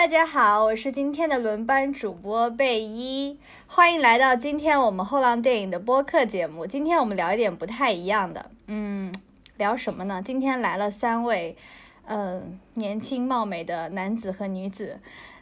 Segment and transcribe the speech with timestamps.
[0.00, 6.66] 大家好，我是今天的轮班主播贝一，欢迎来到今天我们后浪电影的播客节目。
[6.66, 9.12] 今天我们聊一点不太一样的，嗯，
[9.58, 10.22] 聊什么呢？
[10.24, 11.54] 今天来了三位，
[12.06, 14.98] 嗯，年轻貌美的男子和女子，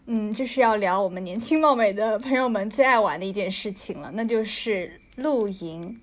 [0.06, 6.00] 嗯，就是要聊我们年轻貌美的朋友们最爱玩的一件事情了，那就是露营。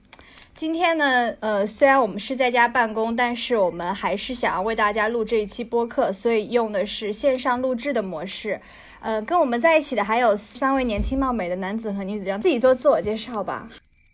[0.55, 8.61] 今天呢，呃，虽然我们是在家办公，但是我们还是想要为大家录这一期播客，所以用的是线上录制的模式。
[9.01, 13.67] 呃，跟我们在一起的还有三位年轻貌美的男子和女子，让自己做自我介绍吧。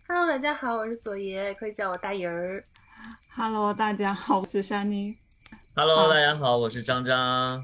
[0.07, 2.63] Hello，大家好，我是左爷，可以叫我大爷儿。
[3.35, 5.15] Hello，大家好，我是珊妮。
[5.75, 7.63] Hello，大家好，我是张张。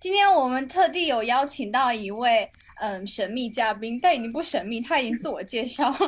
[0.00, 5.98] 今天我们特地有邀请到一位嗯神秘嘉宾，但已经不神秘，他已经自我介绍了。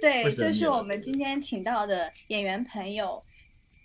[0.00, 3.22] 对，就是我们今天请到的演员朋友，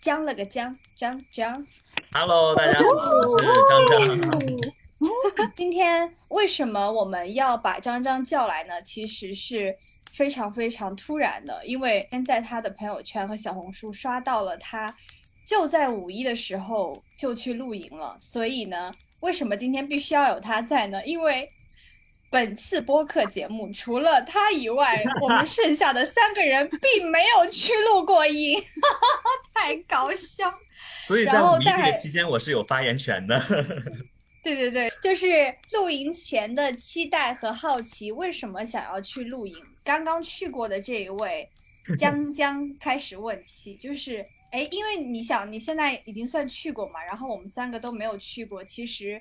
[0.01, 1.65] 姜了个姜，张张。
[2.11, 4.19] Hello，大家好，我是张张。
[5.55, 8.81] 今天为什么我们要把张张叫来呢？
[8.81, 9.73] 其实是
[10.11, 14.93] 非常非常突然的，因为先在他的朋友圈和小红书刷到了他
[15.45, 21.05] 就在五一的时候就去露营了，所以呢，为什么今天必须要有他在呢？
[21.05, 21.49] 因为。
[22.29, 28.61] 本次播客节目除了他以外，我们剩下的三个人并没有去录过营，
[29.53, 30.53] 太搞笑。
[31.01, 33.39] 所以在五一这个期间，我是有发言权的。
[34.43, 39.57] 对对对，就是露营前的期待和好奇，为什么想要去露营？
[39.83, 41.49] 刚刚去过的这一位
[41.97, 49.19] 江江开始问起，就是哎，因为你想你现在已经算去过嘛，然后我们三个都没有去过，其实。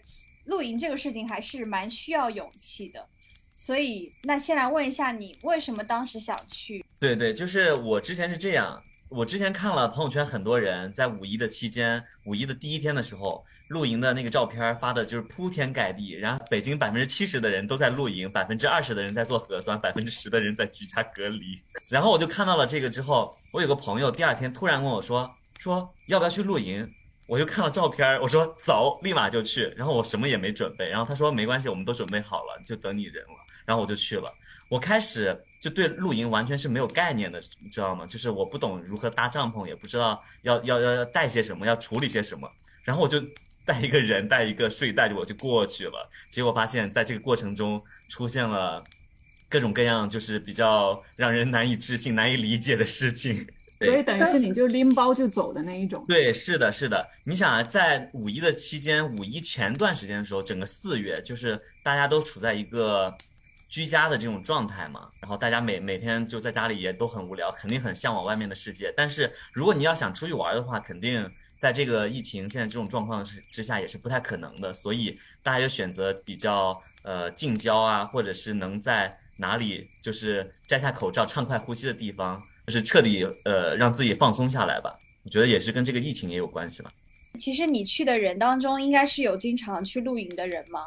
[0.48, 3.06] 露营这个事情还是蛮需要勇气的，
[3.54, 6.82] 所以那先来问一下你为什么当时想去？
[6.98, 21.60] 对对，就是我之前是这样，我之前看了朋友圈很多人在五一的期间，五一的第一天的时候露营的那个照片发的就是铺天盖地，然后北京百分之七十的人都在露营，百分之二十的人在做核酸，百分之十的人在居家隔离。
[21.90, 26.90] 然后我就看到了这个之后，我有个朋友第二天突然跟我说说要不要去露营。
[27.28, 29.72] 我就看了照片，我说走，立马就去。
[29.76, 33.34] 然后我什么也没准备，然后他说没关系，我们都准备好了，就等你人了。
[33.66, 34.34] 然后我就去了。
[34.70, 38.06] 我开始就对露营完全是没有概念的，你知道吗？
[38.06, 42.50] 就是我不懂如何搭帐篷，也不知道要要要要带些什么，要处理些什么。
[42.82, 43.22] 然后我就
[43.66, 46.10] 带一个人，带一个睡袋，我就过去了。
[46.30, 48.82] 结果发现，在这个过程中出现了
[49.50, 53.46] 各种各样，就是比较让人难以置信、难以理解的事情。
[53.80, 56.04] 所以等于是你就拎包就走的那一种。
[56.08, 57.06] 对，是的，是的。
[57.24, 63.16] 你想啊，在五一的期间，五一前段时间的时候，整个四月就是大家都处在一个
[63.68, 68.92] 居家的这种状态嘛，然后大家每每天就在家里也都很无聊，肯定很向往外面的世界。
[68.96, 74.74] 但是如果你要想出去玩的话，肯定在这个疫情现在这种状况之之下也是不太可能的。
[74.74, 82.42] 所以大家就选择比较呃近郊啊，或者是能在哪里就是摘下口罩畅快呼吸的地方。
[82.68, 86.92] 就是彻底呃让自己放松下来吧，我觉得也是跟这个疫情也有关系吧。
[87.38, 90.80] 其实你去的人当中，应该是有经常去露营的人吗？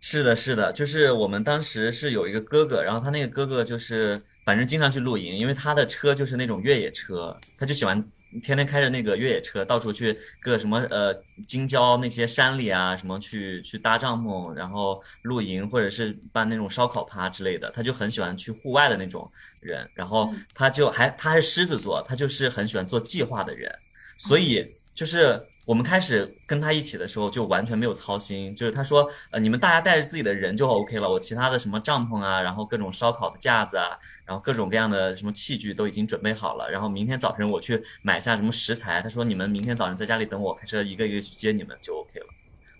[0.00, 8.04] 是的，是的，就是我们当时是有一个哥哥，然后他那个哥哥就是反正经常去露营，因为他的车就是那种越野车，他就喜欢。
[8.42, 11.14] 天天开着那个越野车到处去各什么呃
[11.46, 19.30] 京郊那些山里啊什么去去搭帐篷，然后露营或者是办那种烧烤趴之类的，他就很喜欢去户外的那种
[19.60, 19.88] 人。
[19.94, 23.74] 然后他就还他还是狮子座，他就是很喜欢做计划的人，
[24.16, 24.64] 所以
[24.94, 25.40] 就是。
[25.66, 28.52] 我们开始跟他一起的时候，就完全没有操心。
[28.56, 31.08] 就是他说，呃，你们大家带着自己的人就 OK 了。
[31.08, 33.96] 我其他的什么帐篷啊，然后各种烧烤的架子啊，
[34.30, 36.70] 然后各种各样的什么器具都已经准备好了。
[36.70, 39.02] 然后明天早晨我去买下什么食材。
[39.02, 42.26] 他说，你们明天早晨在家里等我，开车一个一个去接你们就 OK 了。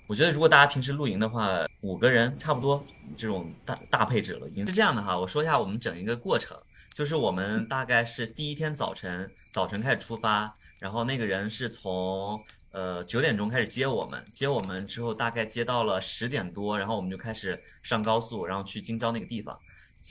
[0.07, 2.85] 我觉得如果大家平时露营的话，五个人差不多
[3.17, 4.49] 这种大大配置了。
[4.49, 6.57] 已经是这样的哈，我说一下我们整一个过程，
[6.95, 12.41] 就是我们大概是第一天早晨早晨开始出发，然后那个人是从。
[12.73, 19.59] 呃，九点钟开始接我们，接我们之后大概接到了十点多，然后我们就开始上高速，然后去京郊那个地方。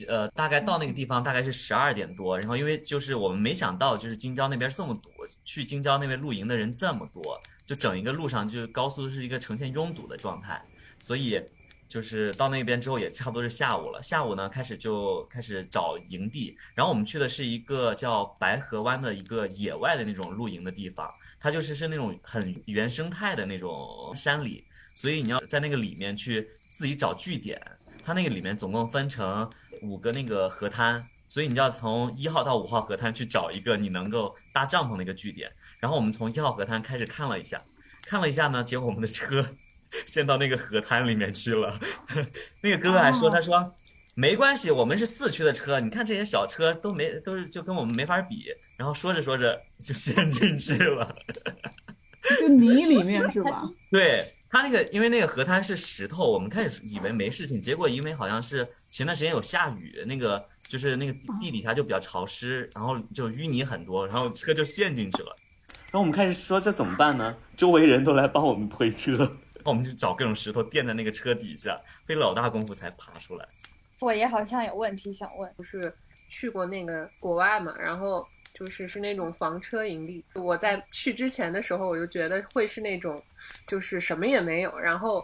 [0.07, 5.09] 呃，大概到那个地方大概是十二点多，然后因为就是我们没想到就是京郊那边这么堵，
[5.43, 10.61] 去京郊那边露营的人这么多，就整一个路上就是高速是一个呈现拥堵的状态，
[10.99, 11.41] 所以
[11.87, 14.01] 就是到那边之后也差不多是下午了。
[14.03, 21.11] 下午呢开始就开始找营地，然后我们去的是一个叫白河湾的一个野外的那种露营的地方。
[21.39, 24.63] 它就是是那种很原生态的那种山里，
[24.93, 27.59] 所以你要在那个里面去自己找据点。
[28.03, 29.49] 它那个里面总共分成
[29.81, 35.51] 五个那个河滩，所以你就要从一号到五号河滩去找一个你能够搭帐篷的一个据点。
[35.79, 37.61] 然后我们从一号河滩开始看了一下，
[38.03, 39.45] 看了一下呢，结果我们的车
[40.05, 41.73] 陷到那个河滩里面去了。
[42.61, 43.73] 那个哥哥还说，他说
[44.15, 48.47] 没关系，我们是四驱的车，你看这些小车都没都是就跟我们没法比。
[48.75, 51.15] 然后说着说着就陷进去了，
[52.39, 53.63] 就泥里面是吧？
[53.89, 65.35] 对他那个，因为那个河滩是石头，我们开始以为没事情，结果因为好像是前段时间有下雨，那个就是那个地底下就比较潮湿，然后就淤泥很多，然后车就陷进去了。
[65.67, 67.35] 然后我们开始说这怎么办呢？
[67.55, 73.47] 周围人都来帮我们推车，然后我们就找各种石头垫在那个车底下，费老大功夫才爬出来。
[73.99, 75.93] 我也好像有问题想问，不是
[76.27, 78.27] 去过那个国外嘛，然后。
[78.59, 80.23] 就是是那种房车盈利。
[80.33, 83.23] 我在去之前的时候，我就觉得会是那种，
[83.65, 85.23] 就是什么也没有，然后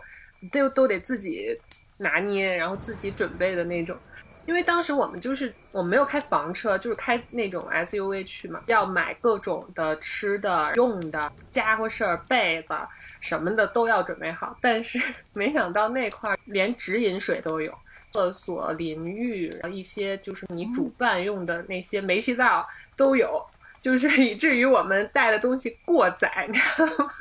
[0.52, 1.60] 都都得自己
[1.98, 3.98] 拿捏，然后自己准备的那种。
[4.46, 12.76] 因为当时我们就是我们没有开房车，就是开那种 SUV 去嘛，要买各种的吃的、用的、家伙事儿、被子
[13.20, 14.56] 什么的都要准备好。
[14.62, 15.02] 但是
[15.34, 17.76] 没想到那块连直饮水都有。
[18.16, 22.66] 厕所、淋浴，然后一些就是你煮饭用的那些煤气灶
[22.96, 23.46] 都有，
[23.82, 27.12] 就是以至于我们带的东西过载，你知道吗？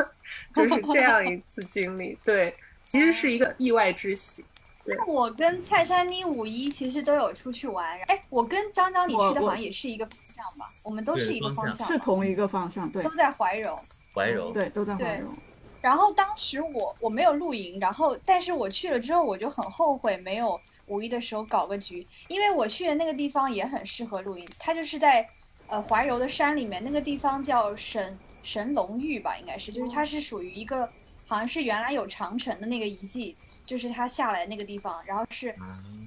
[0.54, 2.16] 就是这样一次经历。
[2.24, 2.54] 对，
[2.86, 4.44] 其实是一个意外之喜。
[4.84, 10.70] 那我跟蔡珊妮五一其实都有出去玩，哎，我跟张张你去的好像也是一个方向吧？
[10.84, 13.76] 我们都是一个方向，是同一个方向，对，都在怀柔。
[14.14, 15.26] 怀柔，对，都在怀柔。
[15.80, 20.60] 然后当时我我没有露营，然后但是我去了之后我就很后悔没有。
[20.86, 25.28] 五一的时候搞个局，因为我去的那个地方也很适合露营，它就是在，
[25.66, 30.88] 呃怀柔的山里面，那个地方叫神神龙峪吧，应该是，就是它是属于一个，
[31.26, 33.34] 好像是原来有长城的那个遗迹，
[33.64, 35.54] 就是它下来那个地方，然后是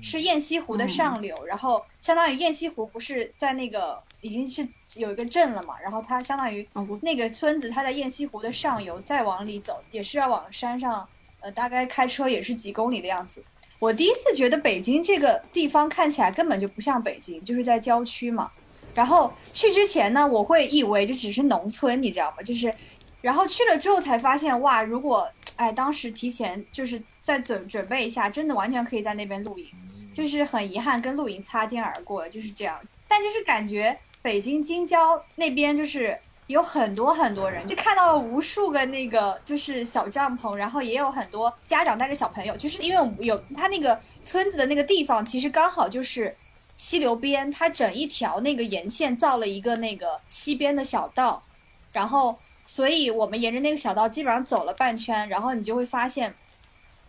[0.03, 6.67] 是雁西湖的上流，然后相当于雁西湖不是在那个已经是有一个镇了嘛，然后它相当于
[7.01, 11.07] 那个村子它在雁西湖的上游，再往里走也是要往山上，
[11.39, 13.43] 呃大概开车也是几公里的样子。
[13.79, 18.51] 我第一次觉得北京这个地方看起来根本就不像北京，就是在郊区嘛。
[18.95, 22.41] 然后去之前呢，我会以为就只是农村，你知道吗？
[22.43, 22.73] 就是，
[23.21, 29.67] 然后去了之后才发现，哇，如果哎当时提前就是再准准备一下，真的完全可以在那边露营。
[30.13, 32.79] 就是很遗憾跟露营擦肩而过，就是这样。
[33.07, 36.17] 但就是感觉北京京郊那边就是。
[36.47, 46.33] 有很多很多人就看到了无数个那个就是小帐篷，然后也有很多家长带着小朋友，就是因为有他那个村子的那个地方，其实刚好就是
[46.77, 51.43] 溪流边，它整一条那个沿线造了一个那个溪边的小道，
[51.91, 56.33] 然后所以我们沿着那个小道基本上走了半圈，然后你就会发现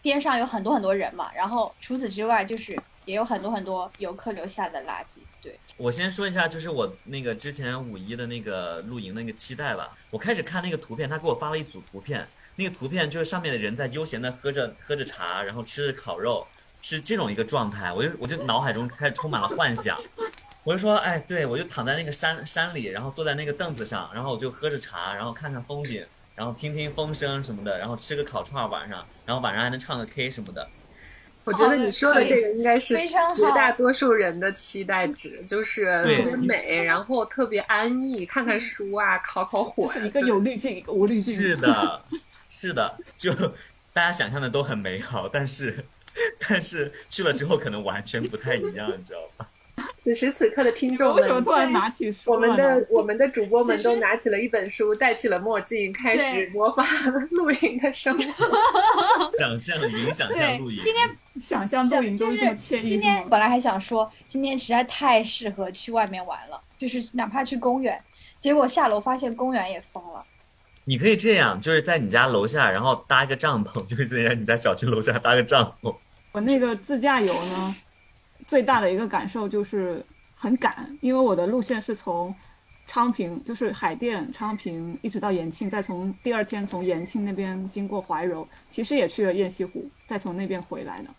[0.02, 5.20] 边上有很多很多人嘛，然后除此之外就是也有很多很多游客留下的垃圾。
[5.40, 9.96] 对我先说一下，就是我那个之前五一的那个露营的那个期待吧。
[10.10, 12.26] 我开始看那个图片，他给我发了一组图片，
[12.56, 16.46] 那个图片就是上面的人在悠闲的喝着喝着茶，然后吃着烤肉，
[16.82, 17.92] 是这种一个状态。
[17.92, 20.02] 我就我就脑海中开始充满了幻想，
[20.64, 30.68] 我就说，哎，对我就躺在那个山山里，然后坐在那个凳子上，然后我就喝着茶，然后看看风景，然后听听风声什么的，然后吃个烤串晚上，然后晚上还能唱个 K 什么的。
[31.48, 39.90] 我觉得你说的这个应该是绝大多数人的期待值，就是特别美，然后特别安逸，看看书啊，烤烤火。
[39.90, 41.34] 是一个有滤镜，一个无滤镜。
[41.34, 42.04] 是的，
[42.50, 43.32] 是的，就
[43.94, 45.86] 大家想象的都很美好，但是
[46.46, 49.48] 但是去了之后可能完全不太一样，你知道吧？
[50.08, 51.30] 此时此刻的听众们，
[52.24, 56.82] 我们的我们的主播们都拿起了一本书，戴起了墨镜，开始模仿
[57.32, 58.22] 露营的生活，
[59.38, 60.80] 想象云，想象露营。
[60.82, 68.02] 今天想象露营都是今天本来还想说，今天实在太适合去外面玩了，就是哪怕去公园，
[68.40, 70.24] 结果下楼发现公园也封了。
[70.86, 75.94] 你可以这样，就是在你家楼下，然后搭一个帐篷，就是在你家小区楼下搭个帐篷。
[76.32, 77.76] 我那个自驾游呢？
[78.46, 80.04] 最大的一个感受就是
[80.34, 82.34] 很赶，因为我的路线是从
[82.86, 91.10] 昌平，就是海淀、昌平一直到延庆，再从第二天从延庆那边经过怀柔，其实也去了雁西湖，再从那边回来的。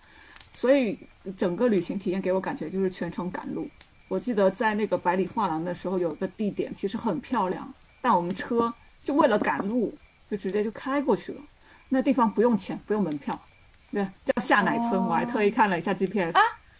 [0.52, 0.98] 所以
[1.38, 3.68] 整个旅行体验给我感觉就是全程赶路。
[4.08, 7.72] 我记得在那个百里画廊的时候，有个地点其实很漂亮，
[8.02, 8.74] 但我们车
[9.04, 9.94] 就为了赶路，
[10.30, 11.42] 就直接就开过去了。
[11.88, 13.40] 那地方不用钱，不用门票，
[13.92, 15.00] 对，叫下奶村。
[15.00, 16.34] 我还特意看了一下 GPS。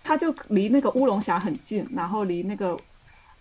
[0.10, 2.76] 它就离那个乌龙峡很近，然后离那个，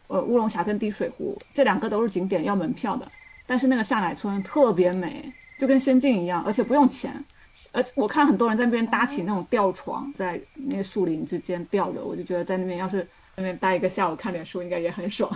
[0.07, 3.11] 呃，乌龙峡跟滴水湖这两个都是景点要门票的。
[3.47, 7.25] 但是那个下乃村特别美，就跟仙境一样，而且不用钱。
[7.73, 15.35] 而我看很多人在那边搭起那种吊床，在那个树林之间吊着，我就觉得在那边要是那边待一个下午看点书，应该也很爽。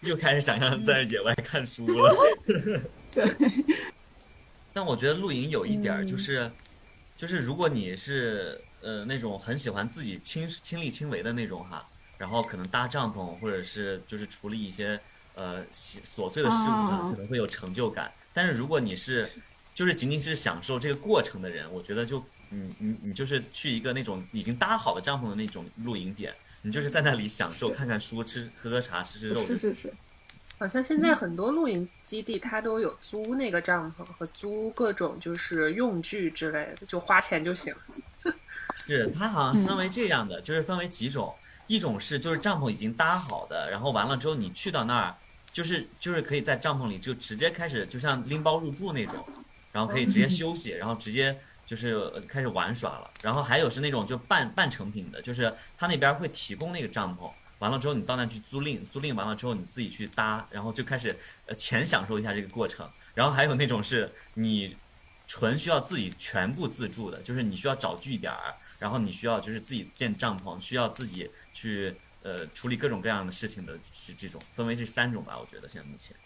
[0.00, 2.14] 又开始想象在野外看书了。
[3.10, 3.34] 对。
[4.74, 6.50] 但我觉得露营有一点就是。
[7.16, 11.86] 就是如果你是呃那种很喜欢自己亲亲力亲为的那种哈，
[12.18, 15.00] 然后可能搭帐篷或者是就是处理一些
[15.34, 18.10] 呃琐碎的事物上啊可能会有成就感。
[18.32, 19.28] 但是如果你是
[19.74, 29.58] 就是仅仅是享受这个过程的人，我觉得就你你你就是去一个那种已经搭好的帐篷的那种露营点，你就是在那里享受看看书、吃喝喝茶、吃吃肉就是。
[29.58, 29.94] 是是，
[30.58, 37.74] 好像现在很多露营基地它都有租那个帐篷和租各种就是用具之类的，就花钱就行。
[38.76, 41.34] 是它好像分为这样的，就是分为几种，
[41.66, 45.14] 一种是就是帐篷已经搭好的，然后完了之后你去到那儿，
[45.52, 49.24] 就是就是可以在帐篷里就直接开始，就像拎包入住那种，
[49.72, 53.10] 然后可以直接休息，然后直接就是开始玩耍了。
[53.22, 57.30] 然后还有是那种就半半成品的，就是他那边会提供那个帐篷。
[57.58, 62.88] 完了之后，你到那去租赁，租赁完了之后你自己去搭，然后就开始呃浅享受一下这个过程。
[63.12, 64.74] 然后还有那种是你
[65.30, 71.94] 纯需要自己全部自助的，就是你需要找据点儿，然后你需要就是自己建帐篷，需要自己去
[72.24, 76.16] 呃处理各种各样的事情的这这种，分为这三种吧，我觉得现在目前。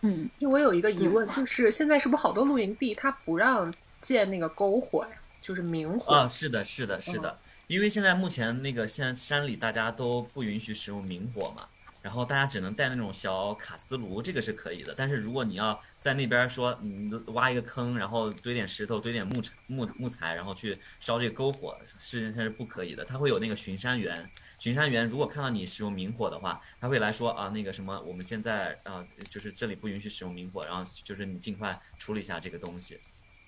[0.00, 5.16] 嗯，就我有一个疑问，就是现在是不是好多露营地它不让建那个篝火呀？
[5.40, 6.12] 就是明火。
[6.12, 11.68] 啊，是的，是的，是的，因为现在目前那个现在山里大家都不允许使用明火嘛，
[12.04, 14.94] 然后大家只能带那种小卡斯炉，这个是可以的。
[14.94, 23.06] 但是如果你要在那边说，你挖一个坑，然后堆点石头，堆点木柴木木材，然后去烧这个篝火，是它是不可以的。
[23.06, 33.00] 它会有那个巡山员，巡山员如果看到你使用明火的话，他会来说啊，那个什么，我们现在啊，就是这里不允许使用明火，然后就是你尽快处理一下这个东西，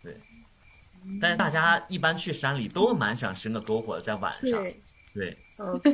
[0.03, 0.17] 对。
[1.21, 4.81] 但是大家一般去山里都蛮想生个篝火，在晚上，对
[5.13, 5.93] 对，，OK，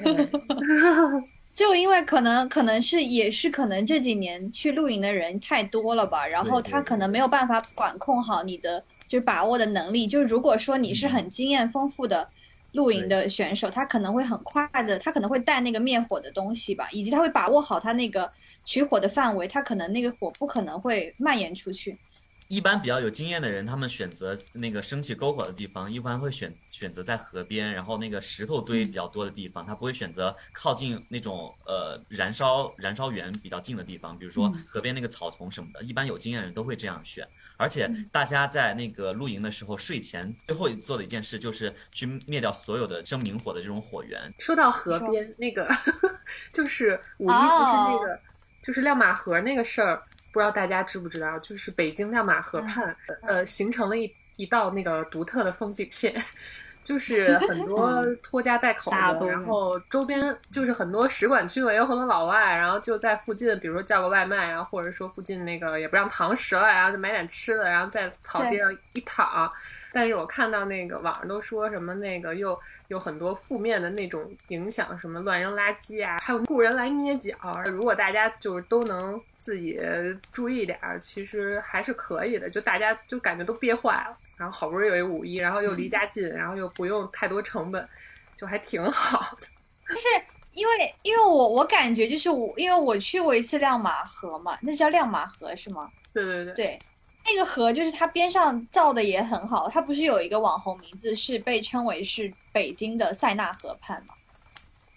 [1.55, 10.07] 就因为可能可能是也是可能这几年去露营的人太多了吧，然后他可能没有办法管控好你的就是把握的能力。
[10.07, 12.27] 就是如果说你是很经验丰富的
[12.73, 18.31] 露营的选手，他可能会很快的，他可能会带那个灭火的东西吧，以及他会把握好他那个
[18.65, 21.99] 取火的范围，他可能那个火不可能会蔓延出去。
[22.53, 35.83] 一般比较有经验的人，他们选择那个升起篝火的地方，一般会选选择在河边，然后那个石头堆比较多的地方，他不会选择靠近那种呃燃烧燃烧源比较近的地方，比如说河边那个草丛什么的。
[35.83, 37.27] 一般有经验的人都会这样选。
[37.57, 44.31] 而且大家在那个露营的时候，睡前最后做的一件事就是去灭掉所有的生明火的这种火源。
[44.39, 45.67] 说到河边那个，
[46.53, 48.21] 就是五一不是那个，
[48.63, 51.39] 就是亮马河那个事儿，不知道大家知不知道？
[51.39, 56.15] 就是北京亮马河畔，呃，形成了一一道那个独特的风景线。
[56.83, 69.49] 就 是很多拖家带口的，然后周边就是很多使馆区委有很多老外，然后就在附近，比如说叫个外卖啊，或者说附近那个也不让堂食了，然后就买点吃的，然后在草地上一躺。
[69.93, 72.59] 但是我看到那个网上都说什么那个又
[72.89, 77.35] 有很多负面的那种影响，什么乱扔垃圾啊，还有雇人来捏脚。
[77.67, 79.79] 如果大家就是都能自己
[80.33, 82.49] 注意点儿，其实还是可以的。
[82.49, 87.87] 就大家就感觉都憋坏了，然后好不容易有一五一，然后又离家近，然后又不用太多成本，
[88.35, 89.47] 就还挺好的。
[89.95, 90.09] 是
[90.55, 95.91] 因为因为我我感觉就是我因为我去过一次亮马河嘛，那叫亮马河是吗？
[96.13, 96.79] 对对对，对，
[97.25, 104.15] 那个河就是它边上造的也很好，它不是有一个网红名字是被称为是北京的塞纳河畔吗？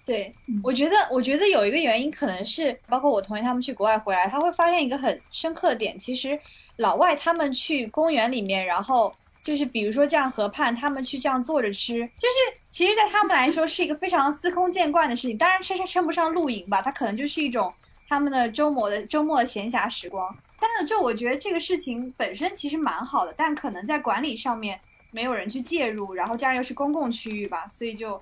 [0.06, 0.32] 对，
[0.64, 6.40] 我觉得我觉得有一个原因可能是，包括我同学他们去国外回来，他会发现一个很深刻的点，其实
[6.78, 9.12] 老外他们去公园里面，然后
[9.44, 15.36] 就是比如说这样河畔，他们去这样坐着吃，就是其实，在他们来说是一个非常司空见惯的事情。
[15.36, 17.74] 当然，称称不上露营吧，它可能就是一种
[18.08, 20.38] 他们的周末的周末的闲暇时光。
[20.60, 24.80] 但是，就我觉得这个事情本身其实蛮好的，但可能在管理上面
[25.12, 28.18] 没有人去介入，然后加上又是公共区域吧，所以就，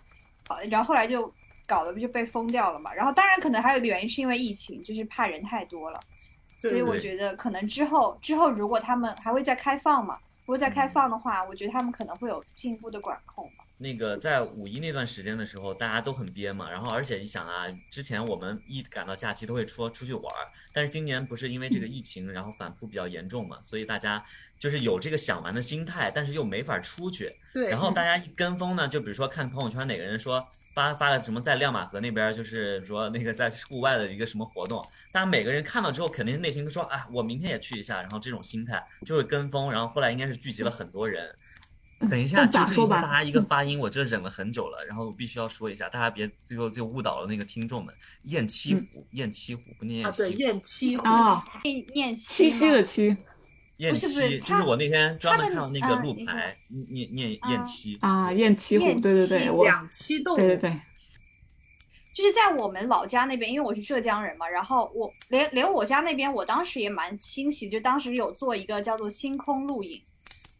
[0.47, 1.31] 好，然后后来就
[1.65, 2.93] 搞得就被封掉了嘛。
[2.93, 5.99] 然后，当然可能还有一个原因是因为疫情，就是怕人太多了。
[6.59, 13.62] 所以我觉得可能之后之后如果他们还会再开放嘛，如果再开放的话，我觉得他们可能会有进一步的管控吧。
[13.77, 24.23] 那个在五一那段时间的时候，大家都很憋嘛，然后而且你想啊，之前我们一赶到假期都会说出去玩儿，但是今年不是因为这个疫情，然后反扑比较严重嘛，所以大家
[24.57, 41.35] 就是有这个想玩的心态，但是又没法出去，对，然后大家一跟风呢，就比如说看朋友圈哪个人说发发了什么在亮马河那边，就是说那个在户外的一个什么活动，大家每个人看到之后，肯定内心都说啊，我明天也去一下，然后这种心态就会跟风，然后后来应该是聚集了很多人。
[42.09, 47.93] 等一下，就纠正一咋说吧下大家一个发音，我这忍了很久了，然后我必须要说一下，大家别最后就误导了那个听众们。
[48.23, 50.37] 雁栖湖，雁栖湖不念栖湖。
[50.37, 53.17] 雁栖湖，啊，念念七夕吗的栖，
[53.77, 56.57] 雁栖，就是我那天专门看到那个路牌，
[56.91, 57.97] 念念啊雁栖。
[57.99, 60.79] 啊，雁栖湖，对对对，我两栖动物，对对对，
[62.13, 70.01] 就是在我们老家那边，因为我是浙江人嘛，然后我连连我家那边，我当时也蛮欣喜，就当时有做一个叫做星空露营，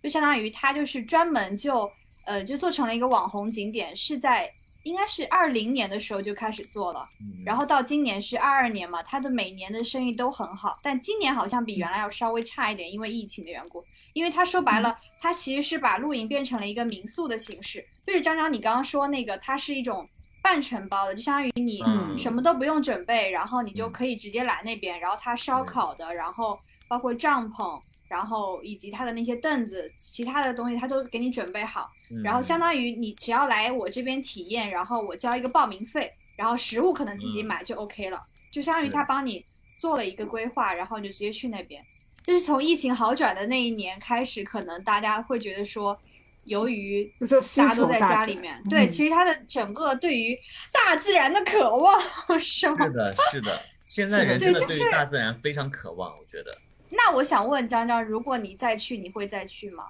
[0.03, 1.89] 就相当于它就是专门就
[2.25, 4.51] 呃就做成了一个网红景点，是在
[4.83, 7.41] 应该是二零年的时候就开始做了，嗯。
[7.45, 13.83] 然后到今年是二二年嘛，它的每年的生意都很好，但今年好像比原来要稍微差一点，因为疫情的缘故。
[14.11, 20.07] 因为他说白了，它其实是把露营变成了一个民宿的形式，就是张张你刚刚说那个，它是一种
[20.39, 27.81] 半承包的，就相当于你嗯什么都不用准备，然后你就嗯可以直接来那边，然后它烧烤的，然后包括帐篷，
[28.13, 31.91] 然后以及他的那些凳子，其他的东西他都给你准备好，
[32.23, 39.43] 然后相当于你只要来我这边体验，然后我交一个报名费，然后食物可能自己嗯买就 OK 了，就相当于他帮你
[39.77, 41.83] 做了一个规划，然后你就直接去那边。
[42.23, 45.99] 就是从疫情好转的那一年开始，可能大家会觉得说，
[46.43, 50.37] 由于就是大家都在家里面，对，嗯其实他的整个对于
[50.71, 51.99] 大自然的渴望
[52.39, 52.91] 是吗是？
[52.91, 56.51] 的，是的，现在人真的对就是对于大自然非常渴望，我觉得。
[56.95, 59.85] 那我想问张张，如果你再去，你会再去吗？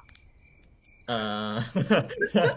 [1.08, 1.62] 嗯，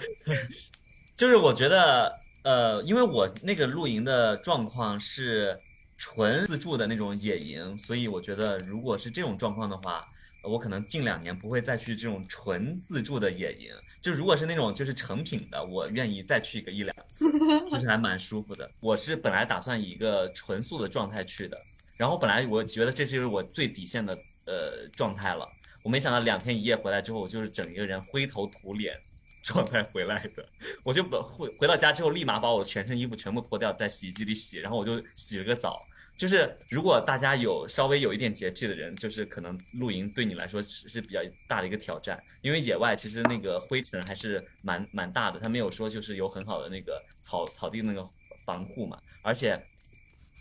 [1.16, 2.12] 就是我觉得，
[2.44, 5.58] 呃，因为我那个露营的状况是
[5.96, 10.06] 纯自助的那种野营，所以我觉得如果是这种状况的话，
[10.44, 13.70] 我可能近两年不会再去这种纯自助的野营。
[14.00, 17.28] 就如果是那种就是成品的，我愿意再去个一两次，
[17.68, 18.70] 就是还蛮舒服的。
[18.78, 21.60] 我是本来打算以一个纯素的状态去的，
[21.96, 25.46] 然后本来我觉得这就是我最底线的呃状态了。
[25.82, 28.98] 我没想到两天一夜回来之后，我就是整一个人灰头土脸
[29.42, 30.44] 状态回来的。
[30.82, 35.80] 我就把回回到家之后，立马把我全身衣服全部脱掉，在洗衣机里洗，然后我就洗了个澡。
[36.16, 48.02] 就是如果大家有稍微有一点洁癖的人，就是可能露营对你来说是是比较大的一个挑战，因为野外其实那个灰尘还是蛮蛮大的，它没有说就是有很好的那个草草地那个
[48.46, 49.62] 防护嘛，而且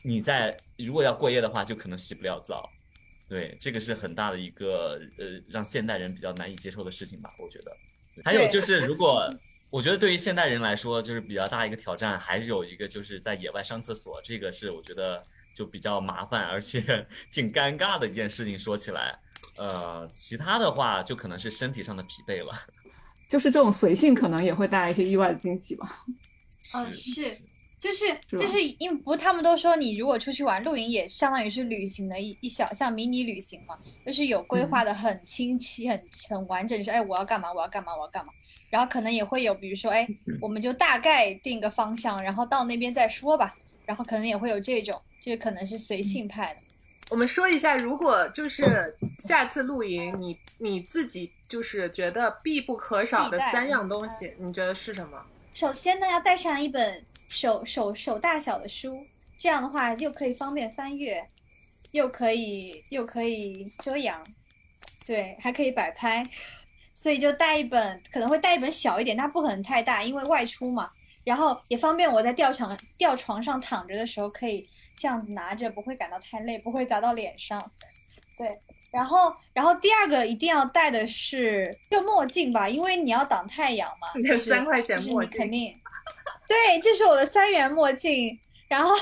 [0.03, 2.67] 你在如果要过夜的话，就可能洗不了澡。
[3.27, 7.75] 对，这个是很大的一个呃，让现代人比较难以接受的事情吧，我觉得。
[8.23, 9.29] 还有就是，如果
[9.69, 15.21] 我觉得对于现代人来说，就是比较大一个挑战，还是有一个就是在野外上厕所，这个是我觉得
[15.55, 16.81] 就比较麻烦，而且
[17.31, 18.57] 挺尴尬的一件事情。
[18.57, 19.19] 说起来，
[19.57, 22.53] 呃，其他的话就可能是身体上的疲惫了。
[23.27, 26.05] 就是这种随性可能也会带来一些意外的惊喜吧。
[26.75, 27.37] 嗯，是是，
[27.79, 38.31] 就是就是因为不他们都说你如果出去玩露营，也相当于是旅行的一一小像迷你旅行嘛，就是有规划的很清晰、很很完整，就是哎我要干嘛，我要干嘛，我要干嘛。
[38.69, 40.07] 然后可能也会有，比如说哎，
[40.41, 43.55] 我们就大概定个方向，然后到那边再说吧。
[43.85, 46.59] 然后可能也会有这种，就是可能是随性派的。
[47.11, 55.23] 我们说一下，如果就是下次露营，你你自己就是觉得必不可少的三样东西，你觉得是什么？
[55.53, 59.05] 首先呢，要带上一本手手手大小的书，
[59.37, 61.27] 这样的话又可以方便翻阅，
[61.91, 64.25] 又可以又可以遮阳，
[65.05, 66.25] 对，还可以摆拍，
[66.93, 70.89] 所以就带一本，可能会带一本小一点，但不可能太大，因为外出嘛。
[71.23, 77.59] 然后也方便我在吊床吊床上躺着的时候，可以这样子拿着，不会感到太累，不会砸到脸上。
[78.37, 78.55] 对，
[78.91, 84.07] 然后然后第二个一定要戴的是就墨镜吧，因为你要挡太阳嘛。
[84.37, 85.75] 三块钱就是墨镜你肯定，
[86.47, 88.39] 对，这是我的三元墨镜。
[88.67, 88.95] 然后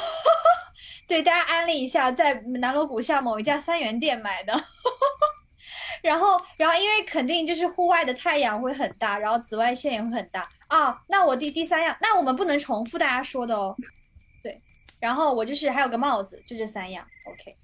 [1.07, 4.53] 对大家安利一下，在南锣鼓巷某一家三元店买的。
[6.03, 11.01] 然后，然后因为肯定就是户外的太阳会很大，然后紫外线也会很大啊。
[11.07, 13.73] 那我第第三样，那我们不能重复大家说的哦。
[14.43, 14.61] 对，
[14.99, 17.07] 然后我就是还有个帽子，就这三样。
[17.25, 17.55] OK，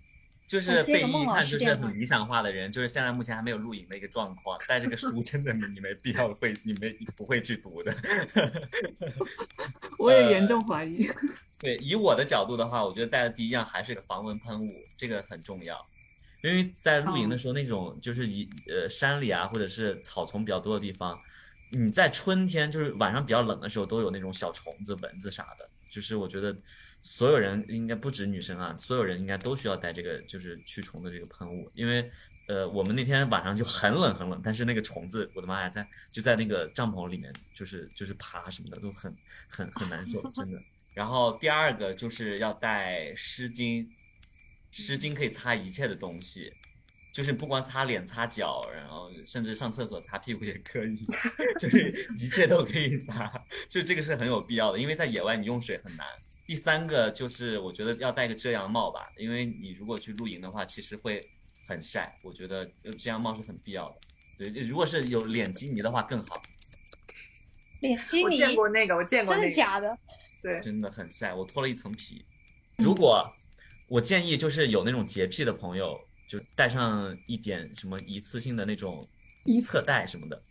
[0.49, 7.95] 就是被一看就是很理想化的人，就是现在目前还没有录影的一个状况，带这个书真的你你没必要会，你没你不会去读的。
[9.99, 11.07] 我也严重怀疑。
[11.59, 15.79] 对，以我的角度的话，我觉得带的第一样还是个防蚊喷雾，这个很重要。
[16.41, 21.19] 因为在露营的时候，那种就是以呃山里啊，或者是草丛比较多的地方，
[21.73, 25.69] 你在春天就是晚上比较冷的时候，都有那种小虫子、蚊子啥的。
[25.91, 26.55] 就是我觉得
[27.01, 32.09] 所有人应该不止女生啊，所有人应该都需要带这个就是驱虫的这个喷雾，因为
[32.47, 39.15] 呃我们那天晚上就很冷很冷，但是那个虫子，我的妈呀，在就在那个帐篷里面，就是就是爬什么的都很
[39.47, 40.61] 很很难受，真的。
[40.93, 43.87] 然后第二个就是要带湿巾，
[44.71, 46.51] 湿巾可以擦一切的东西，
[47.13, 51.05] 就是不光擦脸、擦脚，然后甚至上厕所擦屁股也可以，
[51.57, 53.31] 就是一切都可以擦。
[53.69, 56.05] 就这个是很有必要的，因为在野外你用水很难。
[56.49, 61.23] 第三个就是我觉得要戴个遮阳帽吧，因为你如果去露营的话，其实会
[61.67, 62.65] 很晒，我觉得
[62.97, 63.95] 遮阳帽是很必要的。
[64.35, 66.41] 对，如果是有脸基尼的话更好，我
[67.81, 69.95] 脸基尼，见过那个，我见过真那个，的假的？
[70.41, 72.25] 对，真的很晒，我脱了一层皮。
[72.79, 73.31] 如果
[73.87, 79.07] 我建议就是有那种洁癖的朋友，就带上一点什么一次性的那种
[79.45, 80.41] 一侧带什么的。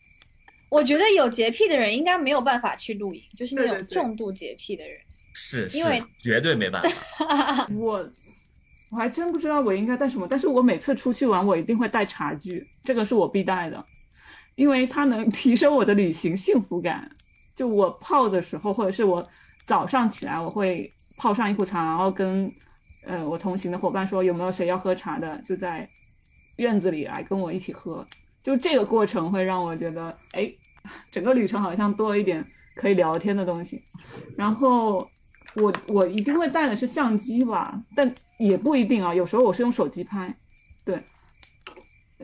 [0.68, 4.96] 我觉得有洁癖的人应该没有办法去露营，就是那种重度洁癖的人。
[5.00, 5.07] 是
[5.38, 7.66] 是因为，绝对没办法。
[7.74, 8.04] 我
[8.90, 13.82] 我还真不知道我应该带什么，但是我每次出去玩，我一定会带茶具，这个是我必带的，
[14.56, 17.08] 因为它能 提升我的旅行幸福感。
[17.54, 19.26] 就我泡的时候，或者是我
[19.64, 22.50] 早上起来，我会泡上一壶茶，然后跟
[23.04, 25.88] 呃我同行的伙伴说有没有谁要喝茶的，就在
[26.56, 28.06] 院子里来跟我一起喝。
[28.42, 30.50] 就这个过程会让我觉得，哎，
[31.10, 32.44] 整个旅程好像多了一点
[32.76, 33.82] 可以聊天的东西。
[34.36, 35.06] 然后
[35.60, 40.34] 我我一定会带的是相机吧，但也不一定啊，有时候我是用手机拍，
[40.84, 41.02] 对，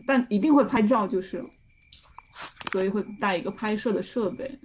[0.07, 1.44] 但一定会拍照就是，
[2.73, 4.59] 所以会带一个拍摄的设备。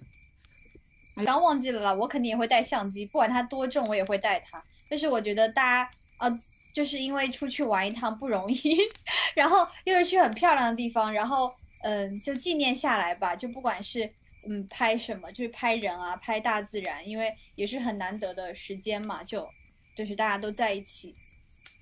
[1.25, 4.63] 刚忘记了啦，我肯定也会带相机，不管它多重，我也会带它。
[4.89, 6.39] 就是我觉得大家呃，
[6.73, 8.77] 就是因为出去玩一趟不容易，
[9.35, 13.35] 然后又是去很漂亮的地方，然后嗯、就纪念下来吧。
[13.35, 14.09] 就不管是
[14.47, 19.47] 嗯拍什么，就是拍人啊，拍大自然，因为也是很难得的时间嘛，就
[19.95, 21.15] 就是大家都在一起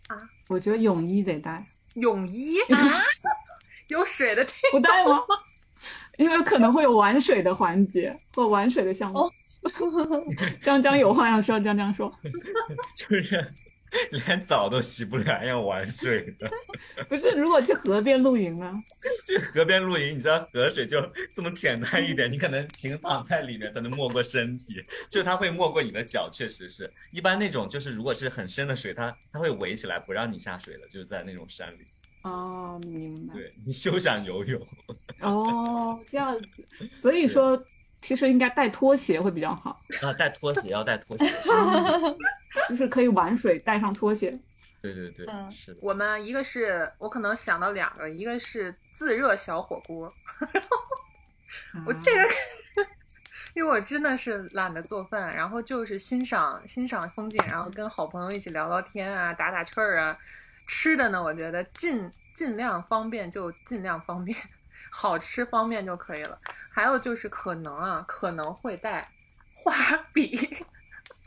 [0.08, 0.18] 啊。
[0.50, 1.64] 我觉得泳衣得带，
[1.96, 2.78] 泳衣 啊，
[3.88, 5.22] 有水的这不带吗？
[6.18, 9.20] 因为可能会有玩水的环节或玩水的项目。
[9.20, 9.32] 哦
[10.64, 12.12] 江江有话要说，江江说，
[12.96, 13.54] 就是
[14.12, 16.50] 连澡都洗不了，要玩水的。
[17.08, 18.74] 不是，如果去河边露营呢？
[19.26, 21.02] 去河边露营，你知道河水就
[21.34, 31.86] 这么简单一点，你可能平躺在里面才能没过身体，就它会没过你的脚，确实是一般那种就是如果是很深的水，它它会围起来不让你下水的，就是在那种山里，
[32.24, 33.34] 哦，明白。
[33.34, 34.68] 对你休想游泳。
[35.22, 36.48] 哦，这样子，
[36.92, 37.62] 所以说
[38.08, 41.26] 其实应该带拖鞋会比较好，啊，带拖鞋要带拖鞋，
[42.70, 44.30] 就是可以玩水带上拖鞋。
[44.82, 45.80] 对对对，嗯是的。
[45.82, 50.10] 我们一个是我可能想到两个，一个是自热小火锅，
[51.86, 52.24] 我这个，
[53.54, 60.18] 因为我真的是懒得做饭，然后就是欣赏欣赏风景，然后跟好朋友一起聊聊天啊，打打趣儿啊。
[60.66, 64.38] 吃的呢，我觉得尽尽量方便就尽量方便，
[64.92, 66.38] 好吃方便就可以了。
[66.70, 69.10] 还有就是可能啊，可能会带
[69.54, 69.74] 画
[70.14, 70.38] 笔，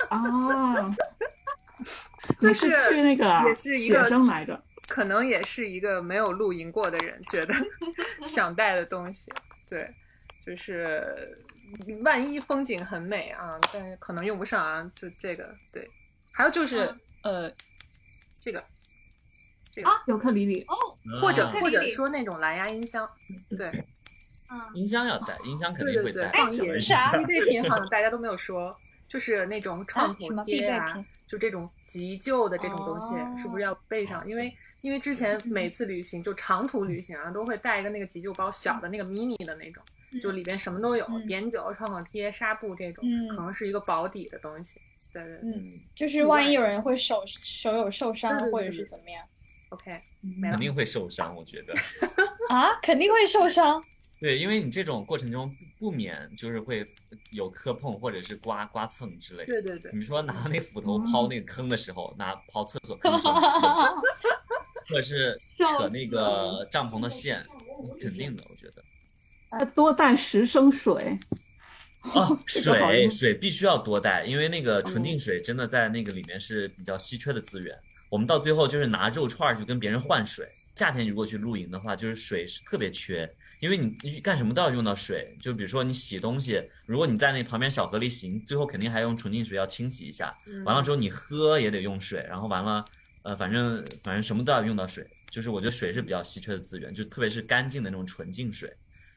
[0.09, 0.89] 啊，
[2.39, 4.61] 就你是去那个啊也是一个学生来着？
[4.89, 7.55] 可能也是一个没有露营过的人觉得
[8.27, 9.33] 想带的东西。
[9.69, 9.89] 对，
[10.45, 11.39] 就是
[12.03, 15.89] 万一风景很美啊，但是可能用不上啊，就这个对。
[16.33, 16.93] 还有就是、
[17.23, 17.53] 呃，
[18.41, 18.65] 这个
[19.83, 20.65] 这个、尤克里里。
[20.69, 20.75] 哦，
[21.21, 23.09] 或者啊或者说那种蓝牙音箱，
[23.57, 23.69] 对。
[24.53, 26.39] 嗯，音箱要带，音箱肯对对对，定会带。
[26.39, 28.77] 放一点啥必备品好像大家都没有说，
[29.09, 34.29] 就是那种创什么可贴啊就这种急救的这种东西，哦是不是要备上？
[34.29, 39.81] 因为因为之前每次旅行就长途旅行啊，都会带一个那个急救包，小的那个 mini 的那种，
[40.21, 41.25] 就里边什么都有，嗯。
[41.29, 43.29] 碘酒、创口贴、纱布这种，嗯。
[43.29, 44.81] 可能是一个保底的东西。
[45.13, 46.63] 对对对、嗯，就是万一有。
[46.63, 49.25] 人会手手有受伤或者是怎么样
[49.71, 50.61] o k 没了肯。
[50.61, 51.73] 定会受伤，我觉得。
[52.49, 52.79] 啊？
[52.83, 53.83] 肯定会受伤。
[54.21, 56.87] 对，因为你这种过程中不免就是会
[57.31, 59.47] 有磕碰或者是刮刮蹭之类的。
[59.47, 63.33] 对对对，你说拿那斧头刨那个坑的时候，拿刨厕所坑的时候，
[64.91, 67.43] 或者是扯那个帐篷的线，
[68.01, 68.85] 肯定的，我觉得。
[69.59, 71.19] 要多带十升水。
[72.03, 77.79] 哦， 水水必须要多带，因为那个纯净水真的在那个里面是比较稀缺的资源。
[78.11, 80.47] 我们到最后就是拿肉串儿去跟别人换水。
[80.77, 85.37] 夏天如果去露营的话，就是水是特别缺，因为你你干什么都要用到水。
[85.39, 90.35] 就比如说你洗东西，如果你在那旁边小河里洗，你最后肯定还用纯净水要清洗一下。
[90.47, 92.83] 嗯完了之后你喝也得用水，然后完了，
[93.23, 95.07] 呃，反正反正什么都要用到水。
[95.29, 98.73] 就是我觉得水是比较稀缺的资源，就特别是干净的那种纯净水。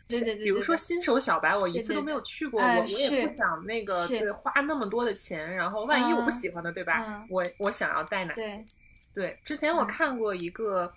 [0.09, 7.05] 对对对，比如说新手小白，我一次都没有去过，哎我我也不想那个是对花那么多的钱，然后万一我不嗯喜欢的，对吧？
[7.07, 8.65] 嗯我我想要带哪些
[9.13, 9.37] 对？
[9.43, 10.91] 之前我嗯看过一个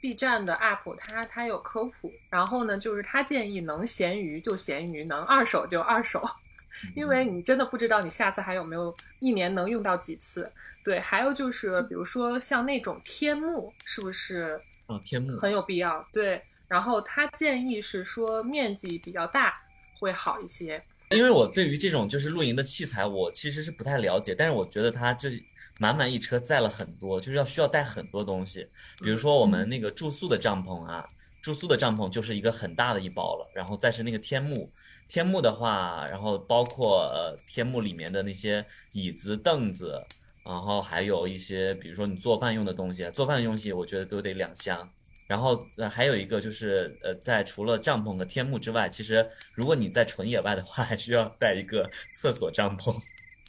[0.00, 6.22] B 站的 UP，他他有科普，然后呢，就是他建议能闲鱼就闲鱼，能二手就二手，
[6.94, 10.50] 因为你真的不知道你下次还有没有一年能用到几次。
[10.84, 16.06] 对，还有就是比如说像那种天幕，是不是啊，天幕很有必要？
[16.12, 19.60] 对，然后他建议是说面积比较大
[19.98, 20.82] 会好一些。
[21.10, 25.30] 因为我对于这种就是露营的器材，我其实是不太了解，但是我觉得它这
[25.78, 28.68] 满满一车载了很多，就是要需要带很多东西，
[29.02, 31.08] 比如说我们那个住宿的帐篷啊，
[31.40, 34.68] 住宿的帐篷就是一个很大的一包了，然后再是那个天幕，
[35.08, 39.98] 天幕的话，然后包括呃天幕里面的那些椅子、凳子，
[40.44, 44.88] 然后还有一些比如说你做饭用的东西，做饭的东西我觉得都得两箱。
[45.28, 53.00] 然后呃还有一个就是呃在除了帐篷和天幕之外，其实如果你在纯野外的话，还需要带一个厕所帐篷。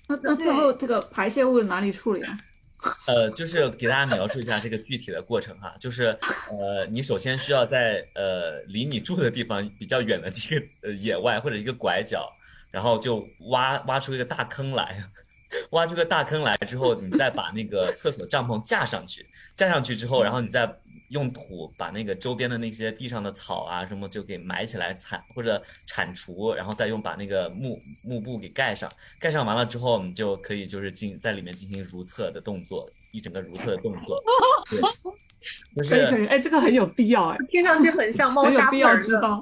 [0.07, 2.31] 那那最后这个排泄物哪里处理啊？
[3.07, 6.17] 呃，就是给大家描述一下这个具体的过程哈，就是
[6.49, 12.31] 呃，你首先需要在呃离你住的地方比较远的这个呃野外或者一个拐角，
[12.71, 14.97] 然后就挖挖出一个大坑来，
[15.71, 20.65] 挖出个大坑来之后，你再把那个厕所帐篷架上去，架上去之后，然后你再
[21.09, 34.23] 用土把那个周边的那些地上的草啊什么就给埋起来铲或者铲除，然后再用把那个幕幕布给盖上，盖上完了之后，我们就可以就是进在里面进行如厕的动作，一整个如厕的动作，
[34.69, 34.79] 对，
[35.77, 39.05] 就是哎，这个很有必要哎， 听上去很像猫 砂盆儿的。
[39.05, 39.41] 知道。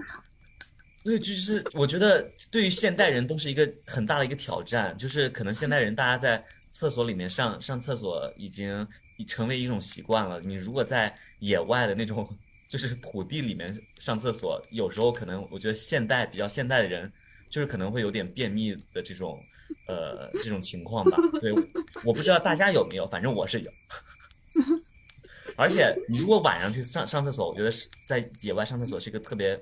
[1.04, 8.86] 对，就是我觉得对于现代人都是一个很大的一个挑战，就是可能现代人大家在厕所里面上上厕所已经已
[9.26, 10.40] 成为一种习惯了。
[10.42, 12.28] 你如果在野外的那种
[12.68, 17.12] 就是土地里面上厕所，有时候可能我觉得现代比较现代的人，
[17.50, 19.42] 就是可能会有点便秘的这种
[19.88, 21.18] 呃这种情况吧。
[21.40, 21.52] 对，
[22.04, 23.72] 我不知道大家有没有，反正我是有。
[25.56, 29.60] 而且你如果晚上去上上厕所，我觉得是在野外上厕所是一个特别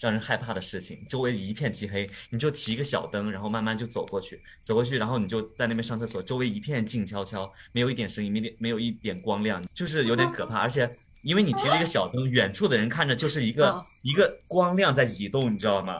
[0.00, 1.04] 让人害怕的事情。
[1.08, 10.58] 周围一片漆黑，你就提一个小灯，然后慢慢就走过去，走过去，然后你就在那边上厕所，周围一片静悄悄，没有一点声音，没点没有一点光亮，就是有点可怕。
[10.58, 10.90] 而且
[11.22, 15.98] 因为你提了一个小灯，远处的人看着就是一个哦一个光亮在移动，你知道吗？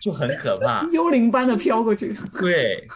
[0.00, 0.86] 就很可怕。
[0.92, 2.86] 幽灵般的飘过去， 对，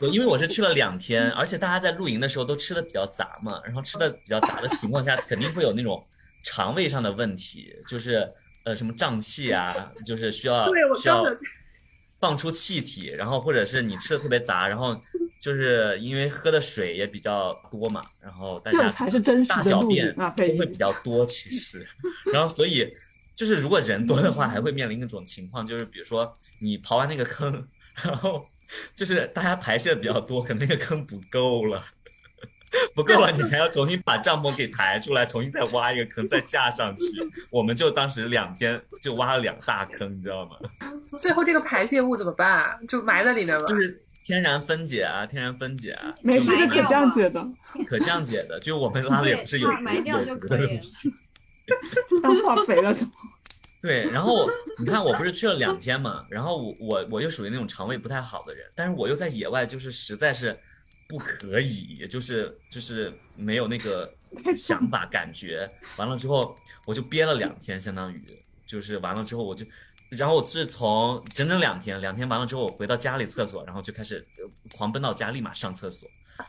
[0.00, 6.04] 我因为我是去了两天，而且大家在露营的时候都吃的比较杂嘛，然后吃的比较杂的情况下，肯定会有那种
[6.44, 8.30] 肠胃上的问题，就是
[8.64, 10.68] 呃什么胀气啊，就是需要
[11.00, 11.24] 需要
[12.20, 14.98] 放出气体，然后或者是你吃的特别杂，然后
[15.40, 18.90] 就是因为喝的水也比较多嘛，然后大家
[19.44, 20.14] 大小便
[20.54, 21.86] 都会比较多，其实，
[22.32, 22.90] 然后所以
[23.34, 27.68] 就是如果人多的话，还会面临一种情况，就是比如说你刨完那个坑，
[28.02, 28.46] 然后
[28.94, 31.84] 就是大家排泄的比较多，可能那个坑不够了。
[32.94, 37.04] 不够了，你还要重新把帐篷给抬出来，重新再挖一个坑，再架上去。
[37.50, 40.56] 我们就当时两天就挖了两大坑，你知道吗？
[41.20, 42.78] 最后这个排泄物怎么办啊？
[42.88, 43.64] 就埋在里面吧。
[43.66, 47.46] 就是天然分解啊，天然分解啊，没事，就这可降解的，
[47.86, 51.14] 可降解的，就我们拉的也不是有对埋掉就可以了有的东西。
[52.22, 53.06] 当化肥了就。
[53.82, 60.58] 对，然后你看，我不是去了两天嘛，然后我我我又属于那种肠胃不太好的人，但是我又在野外，就是实在是
[61.08, 64.12] 不可以，也就是就是没有那个
[64.56, 65.70] 想法感觉。
[65.96, 68.22] 完了之后，我就憋了两天，相当于
[68.66, 69.64] 就是完了之后我就，
[70.10, 74.44] 然后我是从整整两天，两天完了之后，我回到家里厕所，然后就开始呃
[74.76, 76.08] 狂奔到家，立马上厕所，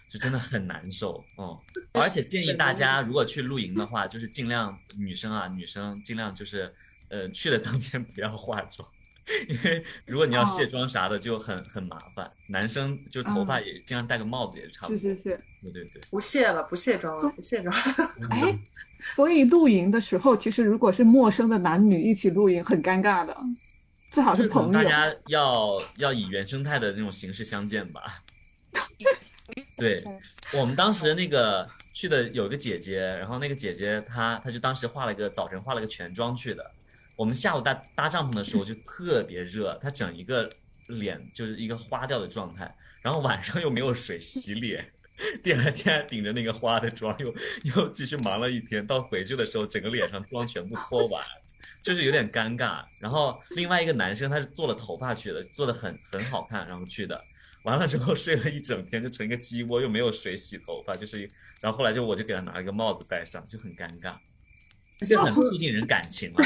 [0.09, 1.57] 就真的很难受嗯。
[1.93, 6.73] 而且建议大家如果去露营的话，就是尽量女生啊，女生尽量就是。
[7.07, 8.89] 呃，去的当天不要化妆，
[9.47, 12.31] 因为如果你要卸妆啥的就很很麻烦。
[12.47, 14.99] 男生就头发也经常戴个帽子也差不多。
[14.99, 16.01] 是是是，对对对。
[16.11, 17.75] 不卸了，不卸妆了，不卸妆。
[18.29, 18.59] 哎，
[19.15, 23.35] 所以露营的时候，其实如果是陌生的男女一起露营，很尴尬的，
[24.11, 24.71] 最好是朋友。
[24.71, 28.21] 大家要要以原生态的那种形式相见吧。
[29.75, 30.03] 对，
[30.53, 36.71] 我们当时那个去的有一个姐姐，然后那个姐姐她她就当时化了一个早晨化了个全妆去的。
[37.15, 40.49] 我们下午搭搭帐篷的时候就特别热，他整一个
[40.87, 44.91] 脸就是一个花掉的状态，然后晚上又没有水洗脸，
[45.41, 51.23] 第二天顶着那个花的妆又又继续忙了一天，到回去的时候整个脸上妆全部脱完，
[51.81, 52.83] 就是有点尴尬。
[52.99, 57.19] 然后另外一个男生他是做了头发去的，做的很很好看，然后去的。
[57.63, 61.27] 完了之后睡了一整天，就成一个鸡窝，又没有水洗头发，就是，
[61.61, 64.15] 然后后来就我就给他拿了一个帽子戴上，就很尴尬，
[64.99, 66.43] 而且很促进人感情嘛。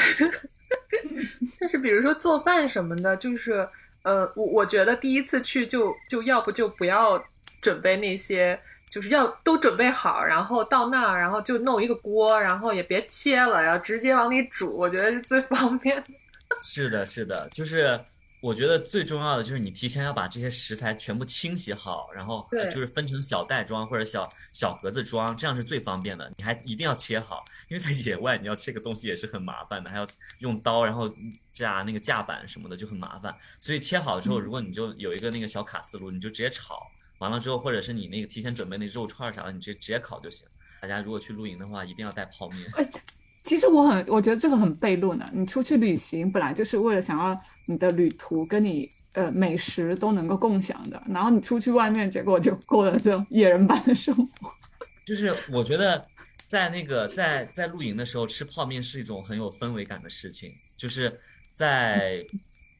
[1.60, 3.68] 就是比如说做饭什么的，就是
[4.04, 7.22] 呃，我我觉得第一次去就就要不就不要
[7.62, 16.02] 准备那些，就是要都准备好，然后到那儿，然后就弄一个锅，然后也别切了，然后直接往里煮，我觉得是最方便。
[16.64, 18.00] 是的，是的，就是
[18.42, 26.32] 我觉得最重要的就是你提前要把这些食材全部清洗好，然后对就是分成小袋装或者小小盒子装，这样是最方便的。
[26.38, 30.08] 你还一定要切好，因为在野外你要切个东西也是很麻烦的，还要
[30.40, 31.14] 用刀，然后
[31.52, 33.36] 架那个架板什么的就很麻烦。
[33.60, 40.48] 所以切好之后，如果你就有一个那个小卡斯炉，你就直接炒，完了之后或者是你那个提前准备那肉串啥的，你直接直接烤就行。
[40.82, 42.64] 大家如果去露营的话，一定要带泡面。
[43.42, 45.26] 其实我很，我觉得这个很悖论的。
[45.34, 54.52] 你出去旅行本来就是为了想要你的旅途跟你呃美食都能够共享的，然后你出去外面，结果就过了这种野人般的生活。
[55.06, 56.04] 就是我觉得
[56.48, 61.20] 在那个在在露营的时候吃泡面是一种很有氛围感的事情，就是
[61.54, 62.26] 在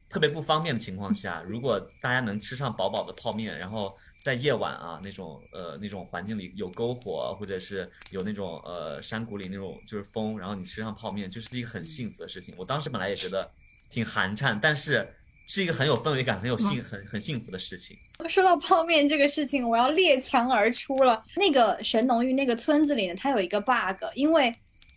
[0.08, 12.52] 特别不方便的情况下，如果大家能吃上饱饱的泡面，然后在夜晚啊那种呃那种环境里有篝火，或者是有那种呃山谷里那种就是风，然后你吃上泡面，就是一个很幸福的事情。
[12.58, 13.48] 我当时本来也觉得
[13.90, 15.06] 挺寒颤，但是
[15.46, 17.96] 是一个很有氛围感、很有幸很很幸福的事情。
[18.28, 21.22] 说到泡面这个事情，我要列墙而出了。
[21.36, 24.54] 那个神农峪那个村子里呢，它有一个 bug，因为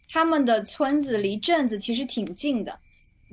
[0.10, 2.80] 他们的村子离镇子其实挺近的，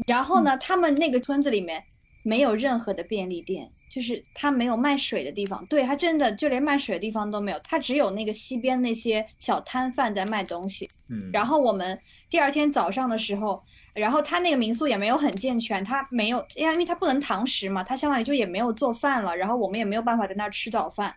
[0.07, 1.85] 然后呢，他们那个村子里面
[2.23, 5.67] 没有任何的便利店，就是它没有卖水的地方。
[5.67, 10.89] 对，它真的就连卖水的地方都没有，它只有那个西边那些小摊贩在卖东西。
[11.09, 11.99] 嗯，然后我们
[12.31, 13.61] 第二天早上的时候，
[13.93, 21.13] 然后他那个民宿也没有很健全，他没有，因为他不能堂食嘛，他相当于就也没有做饭了，然后我们也没有办法在那儿吃早饭，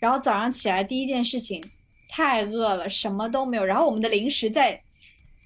[0.00, 1.62] 然后早上起来第一件事情，
[2.08, 4.82] 太饿了，什么都没有，然后我们的零食在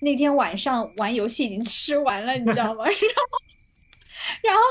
[0.00, 2.84] 那天晚上玩游戏已经吃完了，你知道吗？
[2.88, 2.94] 然
[3.30, 3.38] 后，
[4.42, 4.62] 然后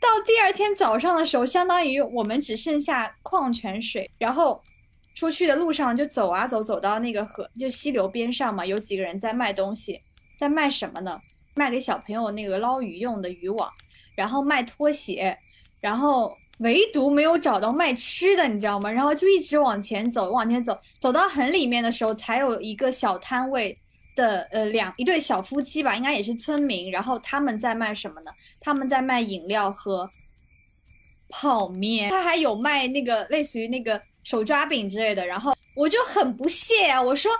[0.00, 4.62] 到第二天早上的时候，相当于我们只剩下矿泉水，然后。
[5.14, 10.00] 出去的路上就走啊走，走到那个河就溪流边上嘛，有几个人在卖东西，
[10.38, 11.20] 在卖什么呢？
[11.54, 13.68] 卖给小朋友那个捞鱼用的渔网，
[14.14, 15.36] 然后卖拖鞋，
[15.80, 18.90] 然后唯独没有找到卖吃的，你知道吗？
[18.90, 23.76] 然后就一直往前走，往前走，走到很里面的时候，才有一个小摊位
[24.14, 28.30] 的呃两一对小夫妻吧，应该也是村民，然后他们在卖什么呢？
[28.60, 30.08] 他们在卖饮料和
[31.28, 34.00] 泡面，他还有卖那个类似于那个。
[34.22, 37.00] 手抓饼之类的，然后我就很不屑啊！
[37.00, 37.32] 我说，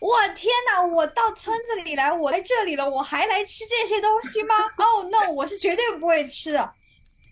[0.00, 0.82] 我天哪！
[0.82, 5.30] 我到村子里来，我来这里了，我还来吃这些东西吗？Oh no！
[5.30, 6.72] 我是绝对不会吃的，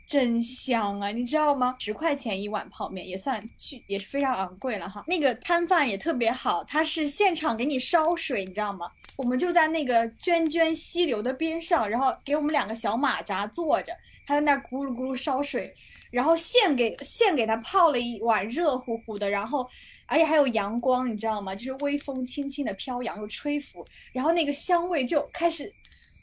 [0.06, 1.08] 真香啊！
[1.08, 1.74] 你知道吗？
[1.78, 5.04] 十块钱一碗泡面也算去，也是非常昂贵了哈。
[5.06, 8.90] 那个摊贩也特别好，他是现场给你烧水，你知道吗？
[9.16, 13.92] 我们就在那个涓涓溪流的边上，然后给我们两个小马扎坐着，
[14.26, 15.74] 他在那咕噜咕噜烧水。
[16.10, 19.68] 然后现给现给他泡了一碗热乎乎的，然后
[20.06, 21.54] 而且还有阳光，你知道吗？
[21.54, 25.72] 就是微风轻轻的飘扬又吹拂，然后那个香味就开始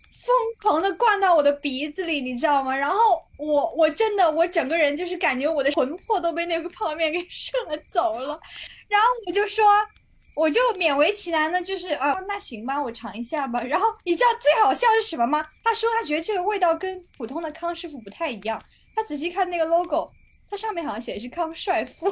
[0.09, 2.75] 疯狂的灌到我的鼻子里，你知道吗？
[2.75, 2.97] 然后
[3.37, 8.39] 我我真的我整个人就是感觉我的魂魄都被那个泡面给 摄走了，
[8.87, 9.65] 然后我就说，
[10.37, 13.59] 我就勉为其难的，就是啊，那行吧，我尝一下吧。
[13.63, 15.43] 然后你知道最好笑是什么吗？
[15.63, 18.61] 他说他觉得这个味道跟普通的康师傅不太一样。
[18.95, 20.11] 他仔细看那个 logo，
[20.47, 22.07] 它上面好像写的是康帅傅，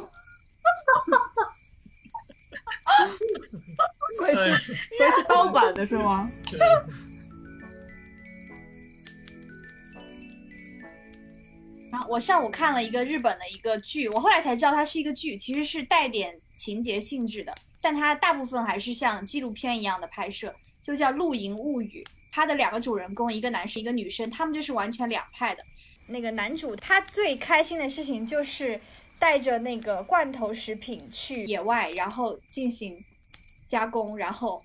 [4.18, 6.28] 所以是所以是盗版的是吗？
[11.92, 17.54] 然后我上午看了一个日本的一个剧，我后来才知道它是一个剧，其实是带点情节性质的，
[17.86, 22.02] 但它大部分还是像纪录片一样的拍摄，就叫《露营物语》。
[22.32, 25.62] 它的两个主人公，一个男生，一个女生，他们就是完全两派的。
[26.08, 28.80] 那个男主他最开心的事情就是
[29.20, 33.00] 带着那个罐头食品去野外，然后进行
[33.68, 34.60] 加工，然后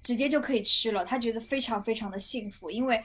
[0.00, 1.04] 直接就可以吃了。
[1.04, 3.02] 他觉得非常非常的幸福，因为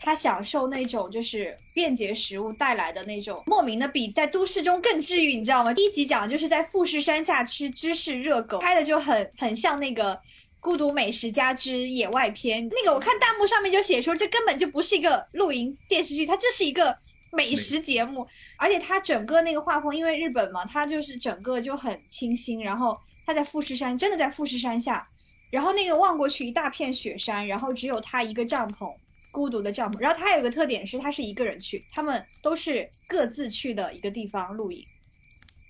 [0.00, 5.72] 他享受那种就是便捷食物带来的那种莫名的比在都市中更治愈，你知道吗？
[5.72, 10.20] 第一集讲的就是在富士山下吃芝士热狗，拍的就很很像那个。
[10.60, 16.96] 孤独美食家之野外篇，那个我看弹幕上面就写说，这根本就不是一个露营电视剧，它就是一个
[17.30, 18.26] 美食节目。
[18.56, 22.62] 而且它整个那个画风，因为日本嘛，它就是整个就很清新。
[22.62, 25.06] 然后它在富士山，真的在富士山下，
[25.50, 28.90] 然后那个望过去一大片雪山，然后只有他一个帐篷，
[29.34, 29.98] 孤独的帐篷。
[29.98, 34.86] 然后他有一个特点是，他是一个人去，他们都是各自去的一个地方露营。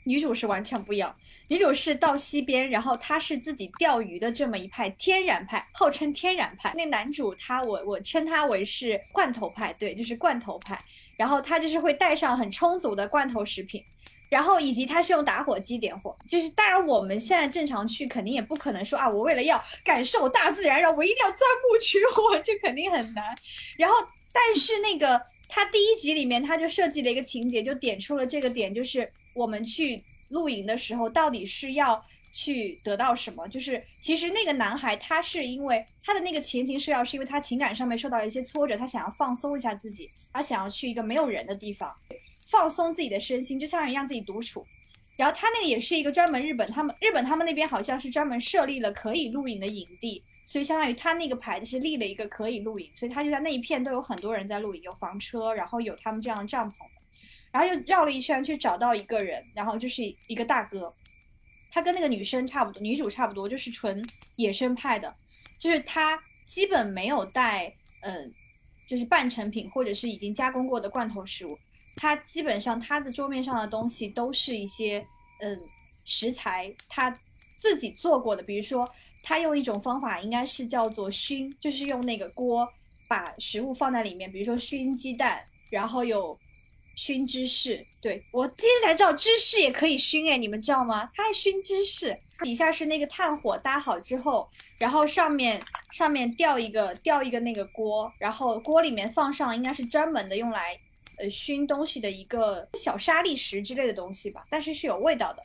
[0.07, 1.17] 女主是完全不一样，
[1.49, 6.75] 女主是到西边，然后她是自己钓鱼的这么一派天然派，号称天然派。
[6.77, 10.79] 那男主他我我称他为是罐头派，对，就是罐头派。
[11.17, 13.83] 然后他就是会带上很充足的罐头食品，
[14.29, 16.17] 然后以及他是用打火机点火。
[16.29, 23.25] 就是当然我们现在正常去肯定也不可能说啊，我为了要感受大自然，让我一定要钻木取火，这肯定很难。
[23.77, 23.97] 然后
[24.33, 25.21] 但是那个。
[25.47, 32.03] 他第一集里面他就设计了一个情节，就点出了这个点，就是我们去露营的时候到底是要
[32.33, 33.47] 去得到什么？
[33.47, 41.95] 就是其实那个男孩他是因为他的那个前情设要是因为他情感上面受到一些挫折，他想要放松一下自己，他想要去一个没有人的地方，
[42.47, 44.67] 放松自己的身心，就相当于让自己独处。
[45.17, 56.75] 然后他那个也是一个专门日本他们日本他们那边好像是专门设立了可以露营的营地，所以相当于他那个牌子是立了一个可以露营，所以他就在那一片都有很多人在露营，有房车，然后有他们这样的帐篷，
[57.53, 60.93] 然后又绕了一圈去找到一个人，然后就是一个大哥，
[61.71, 65.15] 他跟那个女生差不多，女主差不多，就是纯野生派的，
[65.61, 68.35] 就是他基本没有带嗯，
[68.89, 71.57] 就是半成品或者是已经加工过的罐头食物。
[71.97, 75.05] 他基本上他的桌面上的东西都是一些
[75.41, 75.61] 嗯
[76.05, 77.17] 食材，他
[77.57, 78.43] 自己做过的。
[78.43, 78.89] 比如说，
[79.23, 82.69] 他用一种方法，应该是叫做熏，就是用那个锅
[83.09, 86.39] 把食物放在里面，比如说熏鸡蛋，然后有
[86.95, 87.85] 熏芝士。
[88.01, 91.11] 对我今天才知道芝士也可以熏哎，你们知道吗？
[91.15, 94.47] 他还熏芝士，底下是那个炭火搭好之后，
[94.79, 100.79] 然后上面上面吊一个吊一个那个锅，然后锅里面放上应该是专门的用来。
[101.19, 105.43] 呃，熏东西的一个小沙砾石之类的东西吧，但是是有味道的。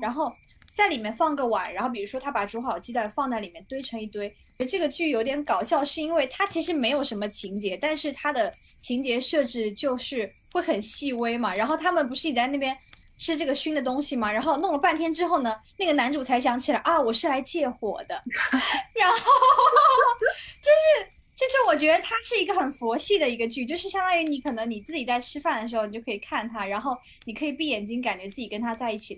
[0.00, 0.32] 然后
[0.74, 4.34] 在里面放个碗，然后比如说他把煮好鸡蛋放在里面堆成一堆。
[4.68, 8.52] 这个剧有点搞笑，是因为它其实没有什么情节，但是它的
[8.82, 11.54] 情节设置就是会很细微嘛。
[11.54, 12.76] 然后他们不是也在那边
[13.16, 14.30] 吃这个熏的东西嘛？
[14.30, 18.22] 然后弄了半天之后呢，那个男主才想起来啊，我是来借火的。
[18.94, 19.16] 然后
[20.60, 21.10] 就是。
[21.46, 29.16] 就是我觉得它是一个很佛系的一个剧，就是相当于你可能你自己在吃饭的时候，你就可以看它，然后你可以闭眼睛，感觉自己跟他在一起。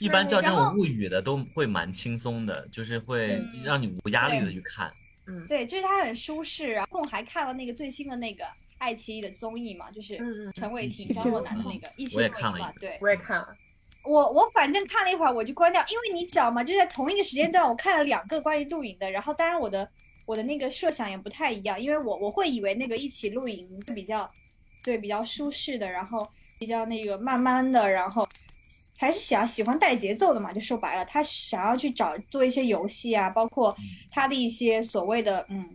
[0.00, 4.92] 一般叫这种物语的都会蛮轻松的，就是会让你无压力的去看。
[5.26, 6.70] 嗯，对，就是它很舒适。
[6.70, 8.44] 然后还看了那个最新的那个
[8.76, 10.18] 爱奇艺的综艺嘛，就是
[10.54, 12.72] 陈伟霆、张若楠的那个《一起露营》嘛。
[12.78, 13.48] 对，我也看了。
[14.04, 16.62] 我我反正看了一会儿我就关掉，因为你知道吗？
[16.62, 19.88] 就在同一个时间段，我看了两个关于露营的，然后当然我的。
[20.28, 24.30] 我的那个设想也不太一样，因为我我会以为那个一起露营比较，
[24.84, 28.28] 对比较舒适的，然后比较那个慢慢的，然后
[28.98, 33.74] 还是想喜欢带节奏的嘛，就说白了，他想要去找做一些游戏啊，包括
[34.10, 35.66] 他的一些所谓的嗯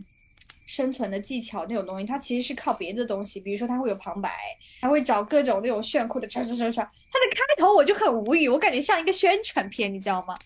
[0.67, 4.29] 生存的技巧那种东西，他其实是靠别的东西，比如说他会有旁白，
[4.81, 10.37] 还会找各种那种炫酷的唰唰唰唰，他的开头我就很无语，我感觉像一个宣传片，你知道吗？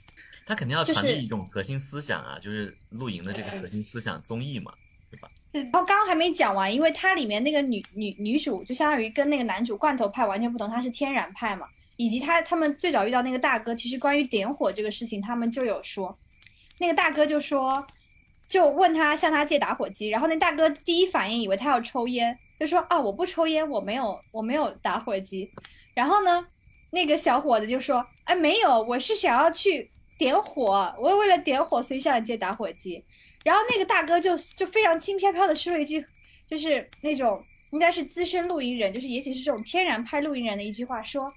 [0.48, 4.74] 他肯定要传递一种核心思想啊，就是露营的这个核心思想综艺嘛，
[5.12, 5.30] 对吧？
[5.52, 11.68] 然后刚刚还没讲完，因为它里面那个女女女主就相当于跟那个男主罐头派完全不同，她是天然派嘛，
[11.98, 16.18] 以及他他们最早遇到那个大哥，其实关于点火这个事情，他们就有说，
[16.78, 17.86] 那个大哥就说，
[18.48, 25.52] 就问他向他借打火机，然后那大哥第一反应以为他要抽烟，就说啊我不抽烟，我没有我没有打火机，
[25.93, 26.48] 然后呢，
[26.91, 29.91] 那个小伙子就说，哎没有，我是想要去。
[30.18, 33.03] 点火，我为了点火，所以向你借打火机。
[33.43, 36.05] 然后那个大哥就就非常轻飘飘的说了一句，
[36.49, 41.32] 就是那种应该是资深露营人，就是也许是这种天然派露营人的一句话，说：“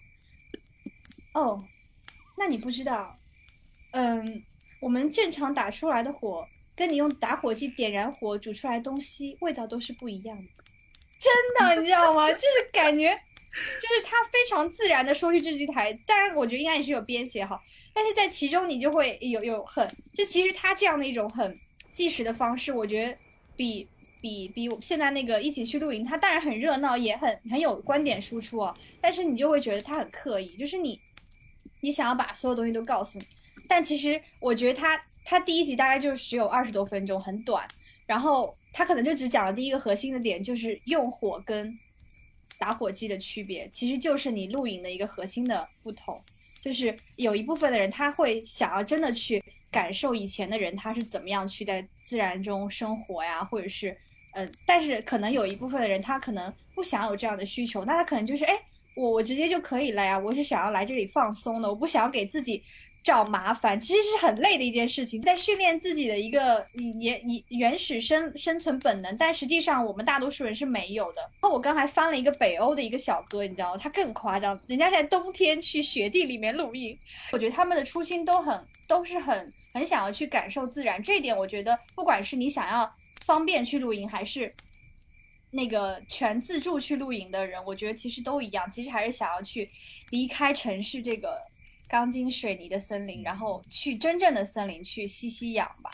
[1.35, 1.63] 哦，
[2.37, 3.17] 那你不知道，
[3.93, 4.43] 嗯，
[4.81, 10.45] 我们正常打出来的火，跟你用打火机点燃火煮出来的东西，味道都是不一样的。
[11.19, 11.33] 真
[11.69, 12.33] 的，你知道吗？
[12.33, 13.17] 就是感觉，
[13.81, 17.61] 就是他非常自然的说出这句台词，当然我觉得应该也是有编写好。”
[17.93, 21.59] 但是在其中，你就会有有很，就其实他这样的一种很
[21.93, 23.17] 计时的方式，我觉得
[23.57, 23.87] 比
[24.21, 28.73] 比比我现在那个一起去露营，他当然很热闹，也很很有观点输出哦。
[29.01, 31.01] 但是你就会觉得他很刻意，就是你
[31.81, 33.27] 你想要把所有东西都告诉你，
[33.67, 37.67] 但其实我觉得他他第一集大概就只有二十多分钟，很短，
[38.07, 41.77] 然后他可能就只讲了第一个核心的点，就是用火跟
[42.61, 46.23] 打火机的区别，其实就是你露营的一个核心的不同。
[46.61, 53.97] 就是有一部分的人，他会想要真的去感受以前的人他是怎么样去在自然中生活呀，或者是，
[54.33, 58.55] 嗯，但是可能有一部分的人，他可能不想有这样的需求，那他可能就是，哎，
[58.95, 62.63] 我我直接就可以了呀，我是想要来这里放松的，我不想要给自己。
[63.03, 71.23] 找麻烦其实是很累的一件事情，在训练自己的一个原原原始生生存本能，但实际上我们大多数人是没有的。
[71.23, 73.79] 然后我刚还翻了一个北欧的一个小哥，你知道吗？
[73.79, 76.97] 他更夸张，人家在冬天去雪地里面露营。
[77.33, 82.95] 我觉得他们的初心都很都是很很想要去感受自然，这一点我觉得不管是你想要
[83.25, 84.55] 方便去露营，还是
[85.51, 89.71] 那个全自助去露营的人，我觉得其实都一样，其实还是想要去
[90.11, 91.50] 离开城市这个。
[91.91, 95.91] 钢筋水泥的森林，然后去真正的森林去吸吸氧吧。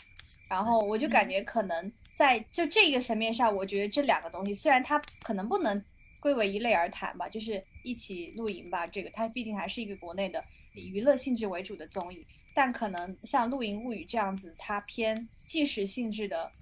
[0.47, 5.82] 然后我就感觉可能在就这个层面上，我觉得这两个东西虽然它可能不能
[6.20, 10.44] 归为一类而谈吧，就是一起露营吧，这个它毕竟还是一个国内的
[10.74, 12.24] 以娱乐性质为主的综艺，
[12.55, 16.53] 但可能像《露营物语》这样子，它偏纪实性质的，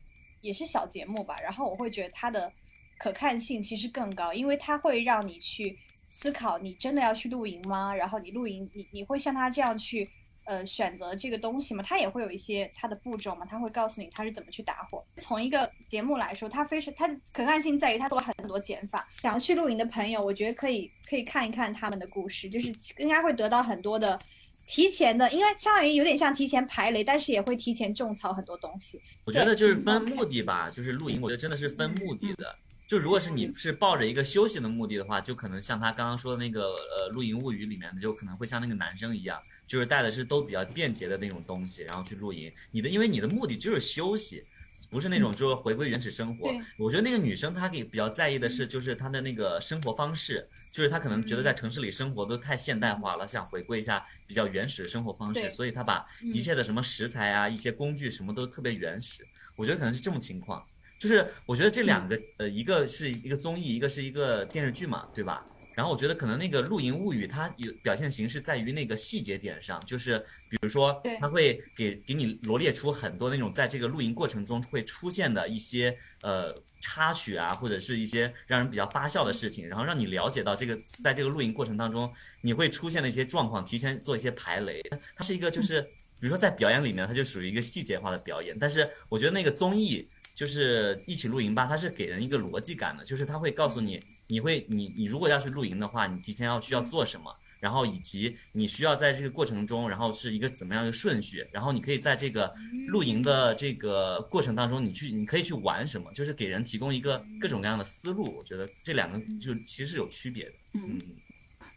[0.41, 1.39] 也是小节目吧。
[1.43, 2.51] 然后我会觉得它的
[2.99, 5.77] 可看性其实更高，因为它会让你去
[6.15, 7.95] 思考，你真的要去露营吗？
[7.95, 10.09] 然后你露营，你你会像他这样去。
[10.47, 11.83] 呃，选择这个东西吗？
[11.83, 15.03] 他也会有一些他的步骤嘛，他会告诉你他是怎么去打火。
[15.17, 15.59] 从一个
[15.89, 19.09] 节目来说，它非常它可看性在于他做了很多减法。
[19.23, 24.19] 想要去露营的朋友，我觉得可以可以看一看他们的故事，就是应该会得到很多的
[24.67, 29.01] 提前的，因为相当于有点像提前排雷，但是也会提前种草很多东西。
[29.25, 32.55] 我觉得就是分目的吧，就是露营，我觉得真的是分目的的。
[32.87, 39.41] 就如果是你是抱着一个休息的目的的话，就可能像他刚刚说的那个呃《露营物语》里面的，就可能会像那个男生一样。
[39.67, 42.53] 就是带的是都比较便捷的那种东西，然后去露营。
[42.71, 44.45] 你的因为你的目的就是休息，
[44.91, 46.53] 不是那种就是回归原始生活。
[46.77, 59.27] 我觉得那个女生她给比较在意的是，就是她的那个生活方式，就是她可能觉得在城市里生活都太现代化了，想回归一下比较原始的生活方式，所以她把一切的什么食材啊、一些工具什么都特别原始。
[59.57, 60.63] 我觉得可能是这种情况。
[61.05, 65.45] 就是我觉得这两个呃，一个是一个综艺，一个是一个电视剧嘛，对吧？
[65.75, 76.51] 然后我觉得可能那个露营物语它有表现形式在于那个细节点上，就是比如说，它会给给你罗列出很多那种在这个露营过程中会出现的一些呃
[76.81, 84.81] 插曲啊，或者是一些让人比较发笑的事情，然后让你了解到这个在这个露营过程当中你会出现的一些状况，提前做一些排雷。
[85.15, 90.09] 它是一个就是比如说在表演里面，它就属于一个细节化的表演，但是我觉得那个综艺。
[90.35, 102.53] 就是一起露营吧，它是给人一个逻辑感的，就是它会告诉你，你会你你如果要去露营的话，你提前要需要做什么，然后以及你需要在这个过程中，然后是一个怎么样的顺序，然后你可以在这个
[102.89, 108.25] 露营的这个过程当中，你去你可以去玩什么，就是给人提供一个各种各样的思路。
[108.37, 110.53] 我觉得这两个就其实是有区别的。
[110.73, 111.01] 嗯，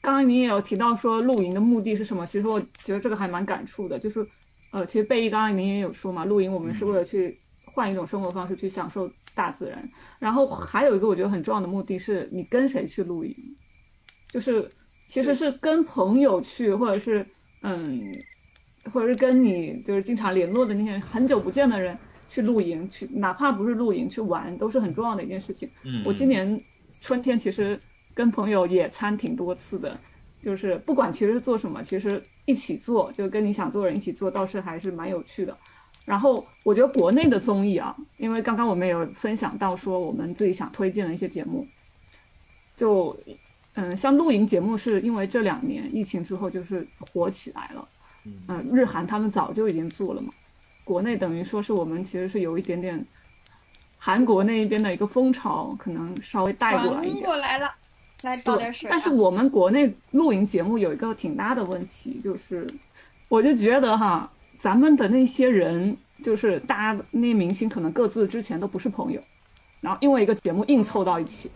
[0.01, 4.27] 刚刚你也有提到说露营的目的是什么，其实我觉得这个还蛮感触的，就是
[4.71, 7.39] 呃，其实贝一刚刚您也有说嘛，露营我们是为了去。
[7.77, 13.35] 换一种生活方式去享受大自然，然后还有一个我觉得很重要的目的是你跟谁去露营，
[14.31, 14.67] 就是
[15.05, 17.23] 其实是跟朋友去，或者是
[17.61, 18.11] 嗯，
[18.91, 21.95] 或者是跟你就是经常联络的那些很久不见的人
[22.27, 25.69] 去露营，去哪怕不是露营去玩，都是很重要的一件事情。
[25.83, 26.59] 嗯，我今年
[26.99, 27.79] 春天其实
[28.15, 29.95] 跟朋友野餐挺多次的，
[30.41, 35.55] 就是不管其实是做什么，其实一起做，就跟你想做的人一起做，倒是还是蛮有趣的。
[36.07, 41.67] 然后我觉得国内的综艺啊，因为刚刚我们有分享到说我们自己想推荐的一些节目，
[42.77, 43.13] 就
[43.73, 47.87] 嗯，像露营节目是因为这两年疫情之后就是火起来了，
[48.47, 50.31] 嗯，日韩他们早就已经做了嘛，
[50.85, 53.05] 国内等于说是我们其实是有一点点
[53.97, 57.25] 韩国那一边的一个风潮，可能稍微带过来一点。
[57.25, 57.69] 过来了，
[58.21, 58.89] 来倒点水。
[58.89, 62.65] 但是我们国内露营节目有一个挺大的问题，就是
[63.27, 64.31] 我就觉得哈。
[64.59, 69.21] 咱们的那些人，就是大家那些明星，可能各自之前都不是朋友，
[69.81, 71.49] 然后因为一个节目硬凑到一起，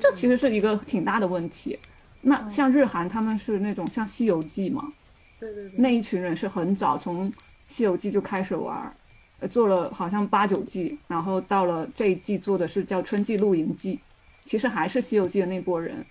[0.00, 1.78] 这其实是一个挺大的问题。
[2.20, 4.92] 那像日韩，他们是那种像《西游记》嘛，
[5.38, 7.30] 对对对，那一群人是很早从
[7.68, 8.94] 《西游记》就开始玩，
[9.50, 13.96] 做了好像八九季，然后到了这一季做的是叫《春季露营季》，
[14.44, 16.04] 其实还是《西游记》的那波人。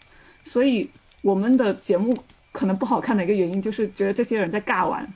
[0.44, 0.90] 所以
[1.22, 2.16] 我们的节目
[2.52, 5.12] 可能不好看的一个原因，就是觉得这些人在尬玩。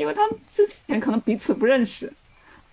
[0.00, 2.10] 因为他们之前可能彼此不认识，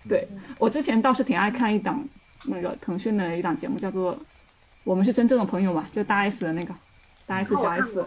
[0.07, 0.25] 对
[0.57, 2.01] 我之前倒是挺爱看一档
[2.45, 4.15] 那个腾讯的一档节目，叫做
[4.85, 6.73] 《我们是真正的朋友》嘛，就大 S 的那个
[7.25, 8.05] 大 S 小 S，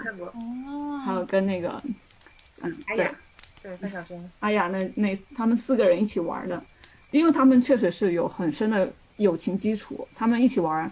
[1.04, 1.82] 还有跟那个
[2.62, 3.10] 嗯对
[3.62, 6.64] 对范晓萱，哎呀那那他们四个人一起玩的，
[7.10, 10.90] 因为他们确实是有很深的友情基础，他们一起玩，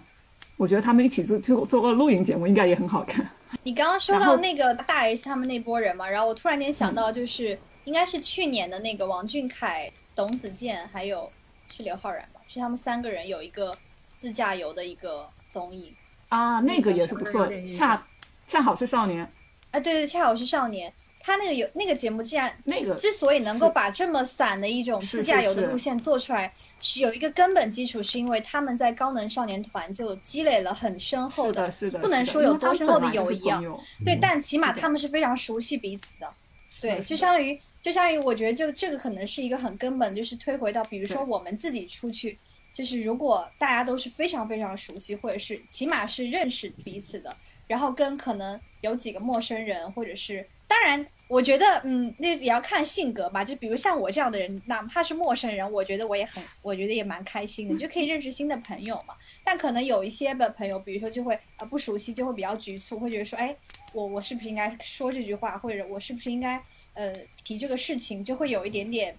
[0.55, 3.27] 我觉得他们一起做做做个露营节目应该也很好看。
[3.63, 7.57] 你刚刚说到那个大 S 他们那波人嘛，然后我突然间想到就是。
[7.89, 11.27] 应该是去年的那个王俊凯、董子健还有
[11.71, 13.75] 是刘昊然吧，是他们三个人有一个
[14.15, 15.91] 自驾游的一个综艺
[16.27, 18.07] 啊，那个也是不错，恰
[18.47, 19.23] 恰好是少年，
[19.71, 33.59] 啊，对对，恰好是少年，他那个有那个节目，既然那个之所以能够把这么散的一种自驾游的路线做出来，是有一个根本基础，是因为他们在高能少年团就积累了很深厚的，是的，不能说有多深厚的友谊啊，
[34.05, 36.31] 对，但起码他们是非常熟悉彼此的，
[36.79, 37.59] 对，就相当于。
[37.81, 42.37] 就相当于我觉得，就这个可能是一个很根本，就是推回到，比如说我们自己出去，
[42.73, 47.35] 就是如果大家都是非常非常熟悉，或者是起码是认识彼此的，
[47.67, 53.43] 然后跟可能有几个陌生人，或者是当当然，我觉得，嗯，那也要看性格吧。
[53.43, 59.13] 就比如像我这样的人，哪怕是陌生人，我觉得我也很，我觉得也蛮开心的，就可以认识新的朋友嘛。
[59.43, 63.53] 但可能有一些的朋友，比如说就会啊不熟悉，就会比较局促，会觉得说，哎，
[63.93, 66.61] 我我是不是应该说这句话，或者我是不是应该
[66.93, 67.13] 呃
[67.43, 69.15] 提这个事情，就会有一点点，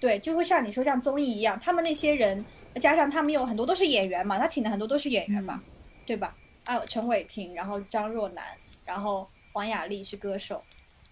[0.00, 2.44] 对，就会像你说像综艺一样，他们那些人
[2.80, 5.62] 加上他们有很多都是演员嘛，他请的很多都是演员嘛，
[6.06, 6.34] 对吧？
[6.64, 8.44] 啊，陈伟霆，然后张若楠，
[8.84, 10.62] 然后黄雅莉是歌手，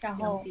[0.01, 0.45] 然后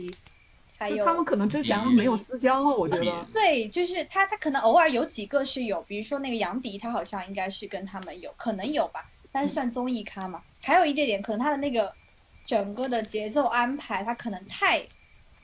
[0.77, 3.25] 还有他们可能之前没有私交，我觉得。
[3.33, 10.41] 对，就是他，他可能偶尔有几个是有，比如说那个杨迪，他好像应该是跟他们有可能有吧，但是算综艺咖嘛。
[10.63, 11.93] 还有一点点，可能他的那个
[12.47, 14.81] 整个的节奏安排，他可能太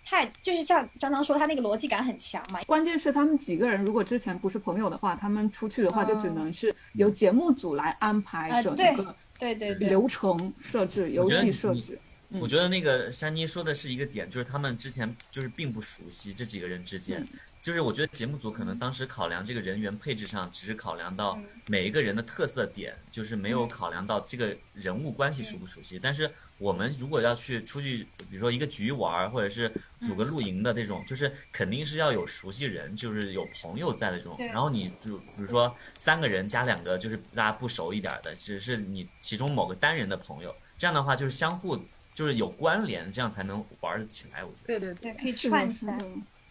[0.06, 2.62] 太就是像张张说，他那个逻辑感很强嘛。
[2.64, 12.00] 关键是他们几个人如果之前不是朋友的话，他们出去的话就只能是由节目组来安排整个对对对流程设置、游戏设置。
[12.40, 17.24] 我觉得那个珊妮说的是一个点，就是他们之前就是并不熟悉这几个人之间，
[17.64, 25.98] 就是我觉得节目组可能当时考量这个人员配置上，只是考量到每一个人的特色点，就是没有考量到这个人物关系熟不熟悉。
[25.98, 34.36] 但是我们如果要去出去，比如说一个局玩，或者是组个露营的这种，就是肯定是要有熟悉人，就是有朋友在的这种。
[34.40, 41.80] 然后你就比如说三个人加两个就是大家不熟一点的，只是你其中某个单人的朋友，这样的话就是相互。
[42.16, 44.44] 就是有关联，这样才能玩得起来。
[44.44, 45.98] 我觉得对对对，可以串起来。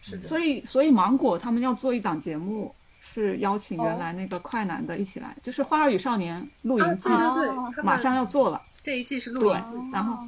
[0.03, 0.27] 是的。
[0.27, 8.61] 所以，所以芒果他们要做一档节目，是邀请原来那个快男的一起来，就是《花儿与少年》露营季，对对对，马上要做了。
[8.83, 10.23] 这一季是露营季，然后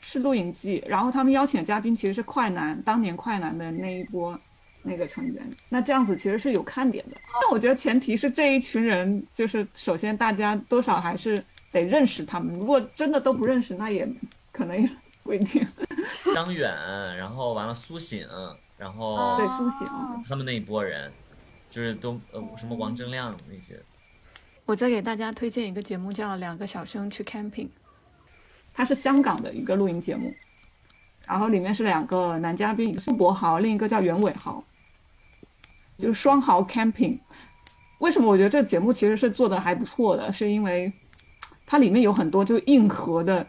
[0.00, 4.36] 是露营季，然后他们邀请的嘉宾其实是快男当年快男的那一波
[4.82, 5.48] 那个成员。
[5.68, 12.58] 那这样子其实是有看点的，但我觉得前提是这一群人，就是首先大家多少还是得认识他们。
[12.58, 14.08] 如果真的都不认识，那也。
[14.50, 14.90] 可能也
[15.22, 15.64] 不一定。
[16.34, 16.68] 张远，
[17.16, 18.26] 然后完了苏醒，
[18.78, 19.86] 然后对苏醒，
[20.28, 21.12] 他们那一波人，
[21.68, 23.78] 就是都呃什么王铮亮那些。
[24.64, 27.66] 我再给大家推荐一个节目，叫《两个小生去 camping》，
[28.72, 30.32] 它是香港的一个露营节目，
[31.26, 34.62] 然后里面是两个男嘉宾，一个是博豪，另一个叫袁伟豪，
[35.98, 37.18] 就是双豪 camping。
[37.98, 40.32] 为什么我觉得这个节目其实是做的还不错的？
[40.32, 40.92] 是因为
[41.66, 43.46] 它里面有很多就硬核的。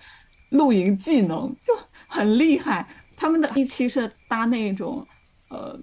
[0.51, 1.71] 露营技能就
[2.07, 2.83] 很厉害，
[3.15, 5.07] 他们的一期是搭那种，
[5.49, 5.79] 呃，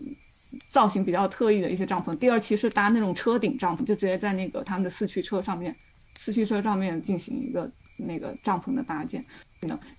[0.70, 5.74] 造型比较特异的一些帐篷，第二期是搭那种车顶帐篷，就直接在那个他们的四驱车上面，
[6.16, 9.24] 四驱车上面进行一个那个帐篷的搭建。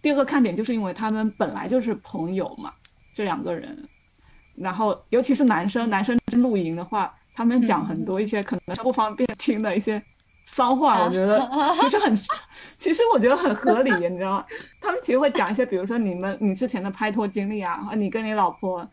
[0.02, 2.74] 第二个看点就是因为他们本来就是朋友嘛，
[3.14, 3.88] 这两个人，
[4.56, 10.02] 然后尤其是男生，男生露营的话，他们讲很多一些可能不方便听的一些。
[10.50, 11.46] 骚话，我觉得
[11.78, 12.16] 其实很，
[12.72, 14.46] 其实我觉得很合理，你知道吗？
[14.80, 18.88] 他们其实会讲一些，比如说你们你之前的拍拖经历啊，你跟你老婆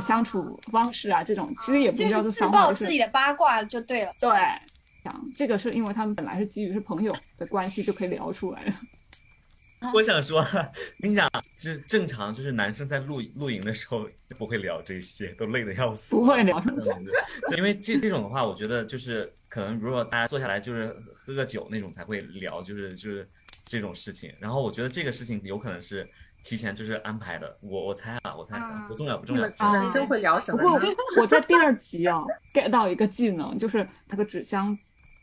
[0.00, 4.12] 相处方式啊，这种其实也不叫做骚话，就是自己的八卦就对了。
[4.18, 4.30] 对，
[5.04, 8.72] 想这个是因为他们本来是基于是朋友的关系就可以聊出来的。
[9.92, 10.46] 我想说，
[11.00, 16.14] 跟你讲，是正常，就是男生在露露营的时候就不会聊这些，都累得要死。
[16.14, 16.62] 不会聊，
[17.56, 23.28] 因为这这种的话，我觉得就是可能，如果大家坐下来就是喝个酒那种才会聊，就是就是
[23.64, 24.32] 这种事情。
[24.38, 26.08] 然后我觉得这个事情有可能是
[26.42, 27.56] 提前就是安排的。
[27.60, 29.48] 我我猜啊，我猜不重要不重要。
[29.58, 30.58] 男生会聊什么？
[30.58, 30.80] 不过
[31.22, 32.22] 我在第二集啊
[32.52, 34.76] get 到一个技能，就是那个纸箱，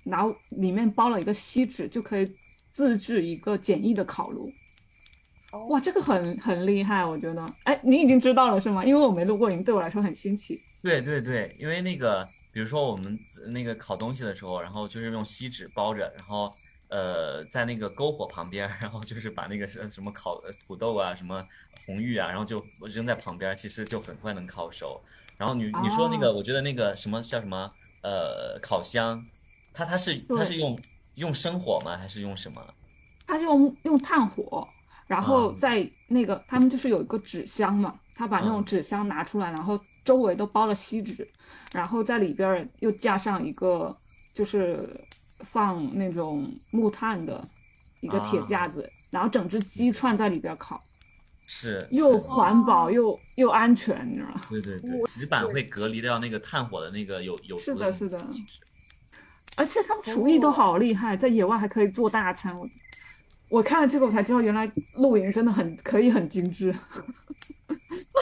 [0.04, 2.36] 拿里面包了一个锡纸，就可以。
[2.72, 4.50] 自制一个简易的烤炉，
[5.70, 7.46] 哇，这个很很厉害，我觉得。
[7.64, 8.86] 哎，你已经知道了是吗？
[8.86, 10.62] 因为我没录过营，对我来说很新奇。
[10.82, 16.48] 对对对，因为那个，比如说我们那个烤东西的时候，然后就是用锡纸包着，然后
[16.90, 21.44] 呃，在那个篝火旁边，然后就是把那个什么烤土豆啊、什么
[21.86, 25.02] 红玉啊，然后就扔在旁边，其实就很快能烤熟。
[25.38, 27.72] 然后你你说那个，我觉得那个什么叫什么
[28.02, 29.26] 呃烤箱，
[29.74, 30.78] 它它是它是用。
[31.16, 31.98] 用生火吗？
[31.98, 32.66] 还是用什么？
[33.28, 34.66] 他用用炭火，
[35.06, 41.30] 然后在那个他们就是有一个纸箱嘛，他把那种纸箱拿出来，然后周围都包了锡纸，
[41.74, 43.94] 然后在里边又架上一个
[44.34, 44.90] 就是
[45.42, 47.46] 放那种木炭的
[48.02, 50.82] 一个铁架子，然后整只鸡串在里边烤，
[51.46, 54.42] 是又环保又又安全，你知道吗？
[54.50, 58.26] 对对对，纸板会隔离掉那个炭火的那个有有是的是的。
[59.56, 62.58] 而且他们厨艺都好厉害，在野外还可以做大餐。
[62.58, 62.70] 我
[63.50, 66.74] 我看了这个，我才知道原来露营真的很可以很精致。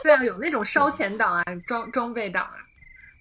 [0.02, 2.56] 对啊，有那种烧钱党啊，装装备党啊。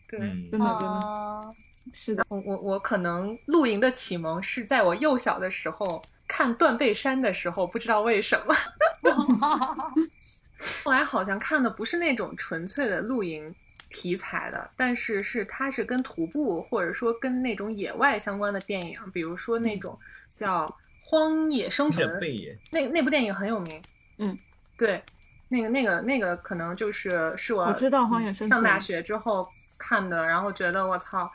[0.08, 0.20] 对，
[0.50, 1.54] 真的真的。
[1.92, 8.54] 是的，我我我可能露营的启蒙是在我幼小的时候看《断背山》的时候，不知道为什么。
[10.82, 13.54] 后来好像看的不是那种纯粹的露营
[13.90, 19.98] 题材的，但是是它是跟徒步或者说跟那种野外相关的电影，比如说那种
[20.34, 20.64] 叫
[21.02, 22.08] 《荒野生存》，
[22.70, 23.80] 那那部电影很有名。
[24.18, 24.36] 嗯，
[24.78, 25.02] 对，
[25.48, 31.30] 那个那个那个可能就是是我我知道荒野生存上大学之后看的，然后觉得我操，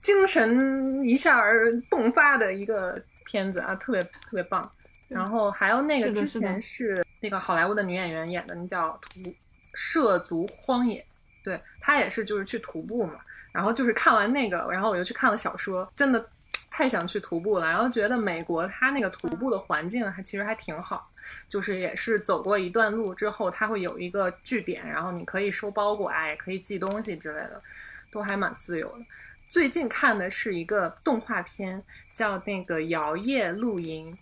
[0.00, 4.70] 精神一下儿迸发的一个片子啊，特别特别棒。
[5.08, 9.32] 然后还有那个之前是那个好莱坞的女演员演的，那叫《徒
[9.74, 11.00] 涉足荒野》，
[11.44, 13.20] 对她也是就是去徒步嘛。
[13.52, 16.28] 然后就是看完那个，然后我又去看了小说，真的
[16.70, 17.66] 太想去徒步了。
[17.66, 21.10] 然后觉得美国它那个徒步的环境还其实还挺好，
[21.48, 27.62] 就是也是走过一段路之后，它会有一个据点，然后你可以收包裹啊，也可以寄东西之类的，
[28.10, 29.04] 都还蛮自由的。
[29.48, 31.82] 最近看的是一个动画片，
[32.12, 34.12] 叫那个《摇曳露营》，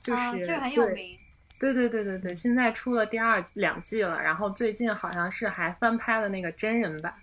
[0.00, 1.18] 就是、啊，这个很有对名。
[1.58, 7.14] 对对对对对，现在出了第二两季了，然后最近好像是还翻拍了那个真人版，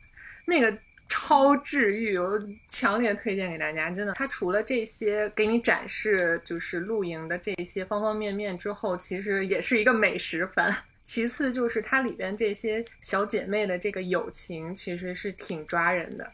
[0.45, 0.77] 那个
[1.07, 2.39] 超治愈，我
[2.69, 3.89] 强烈推荐给大家。
[3.89, 10.83] 真的，它除了这些给你展示就是露营的这些方方面面之后，其实也是一个美食番。
[11.03, 16.31] 其次就是它里边这些小姐妹的这个友情，其实是挺抓人的。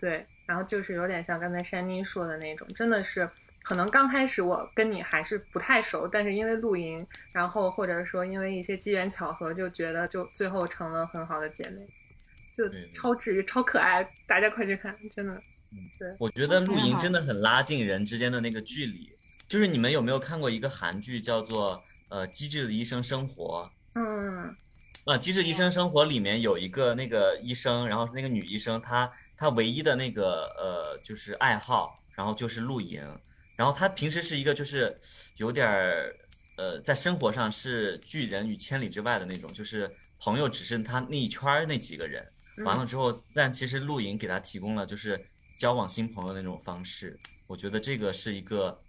[0.00, 3.28] 对，然后就是有点像刚才珊妮说的那种，真的是
[3.62, 11.86] 可能刚开始我跟你还是不太熟，但是因为露营，然后或者说因为一些机缘巧合，就觉得就最后成了很好的姐妹，
[12.56, 15.40] 就超治愈、超可爱，大家快去看，真的。
[15.98, 19.10] 对我觉得露营真的很拉近人之间的那个距离。
[19.46, 23.70] 就是你们有没有看过一个韩剧叫做呃《机智的医生生活》？
[23.98, 24.54] 嗯
[25.04, 33.02] 呃，《机智医生生活》里面有一个那个医生，然后那个女医生，她她唯一的那个呃就是爱好，然后就是露营，
[33.56, 34.96] 然后她平时是一个就是
[35.38, 36.14] 有点儿
[36.56, 42.24] 呃在生活上是拒人于千里之外的那种，就是朋友只是她那一圈儿那几个人，
[42.58, 45.20] 完了之后，但其实露营给她提供了就是
[45.58, 48.80] 交往新朋友的那种方式，我觉得这个是一个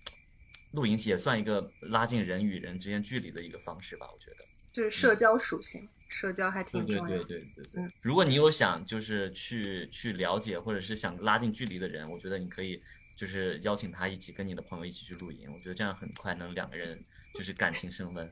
[0.74, 4.46] 露营也算一个拉近人与人之间距离的一个方式吧，我觉得。
[4.72, 7.24] 就是社交属性，社交还挺对重要的。
[7.24, 7.94] 对对对对嗯对。
[8.02, 12.82] 如果你有想就是去去了解或者是想拉近距离的人，我觉得你可以
[13.16, 17.04] 就是邀请他一起跟你的朋友一起去露营，我觉得这样很快能两个人
[17.34, 18.32] 就是感情升温。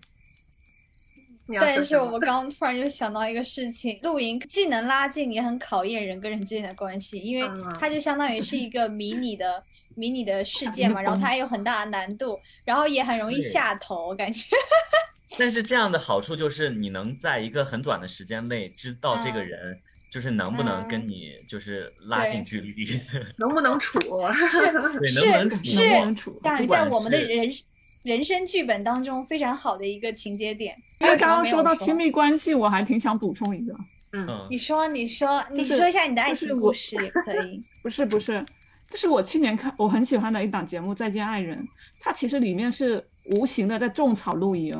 [1.60, 9.62] 但是我刚刚突然就想到一个事情，露营既能拉近，也很考验人跟人之间的关系，因为嗯它就相当于是一个迷你的
[9.96, 14.48] 迷你的世界嘛，然后它还有很大的难度，然后也很容易下头，感觉。
[15.38, 19.80] 但是这样的好处就是你能在一个很短的时间内知道这个嗯人
[20.10, 23.00] 就是能不能嗯跟你就是拉近距离，
[23.38, 24.00] 能不能处？
[24.50, 26.40] 是对，能不能是处能不是能处？
[26.42, 27.50] 但在我们的人
[28.04, 30.78] 人生剧本当中非常好的一个情节点。
[31.02, 33.76] 因为刚刚说到亲，密关系，我还挺想补充一个，
[34.14, 37.64] 嗯你说你说你说一下你的爱情故事也可以。
[37.82, 38.44] 不 是不是，
[38.88, 41.58] 这是我去年看我很喜欢的一档节目《再见爱人》，
[42.00, 43.04] 它其实里面是
[43.36, 44.76] 无形的在种草露营，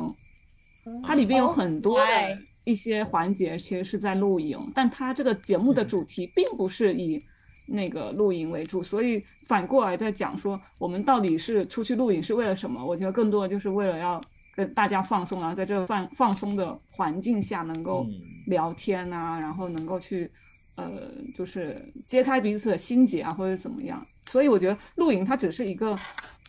[1.04, 7.20] 它里边有很多的一些环节其实是在露营，但它这个节目的主题并不是以
[7.66, 12.84] 那个露营为主，所以反过来在讲说我们到底是出去露营是为了什么？
[12.84, 14.20] 我觉得更多的就是为了要
[14.54, 20.30] 跟大家放松，然后在这个放放松的环境下能够嗯聊天啊，然后能够去
[20.76, 24.06] 呃就是揭开彼此的心结啊，或者怎么样。
[24.26, 25.98] 所以我觉得露营它只是一个，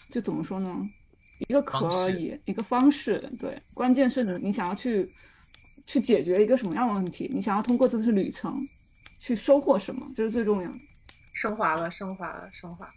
[0.09, 0.89] 就怎么说呢？
[1.39, 3.19] 一个壳而已，一个方式。
[3.39, 5.11] 对，关键是你你想要去
[5.85, 8.65] 去解决一个什么样的问题，你想要通过这次旅程
[9.19, 10.77] 去收获什么，这是最重要的。
[11.33, 12.93] 升华了，升华了，升华了。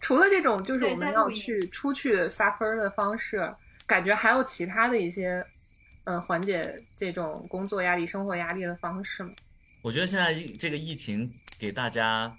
[0.00, 3.54] 除了这种，就是我们要去出去撒分儿的方式，
[3.86, 5.44] 感觉还有其他的一些，
[6.04, 9.30] 嗯，缓解这种工作压力、生活压力的方式吗？
[9.82, 12.36] 我觉得现在这个疫情给大家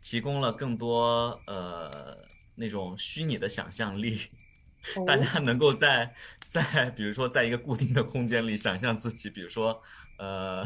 [0.00, 2.16] 提供了更多呃
[2.54, 4.20] 那种虚拟的想象力，
[5.06, 6.14] 大家能够在
[6.46, 9.82] 在比如说在一个固定的空间里想象自己，比如说
[10.18, 10.64] 呃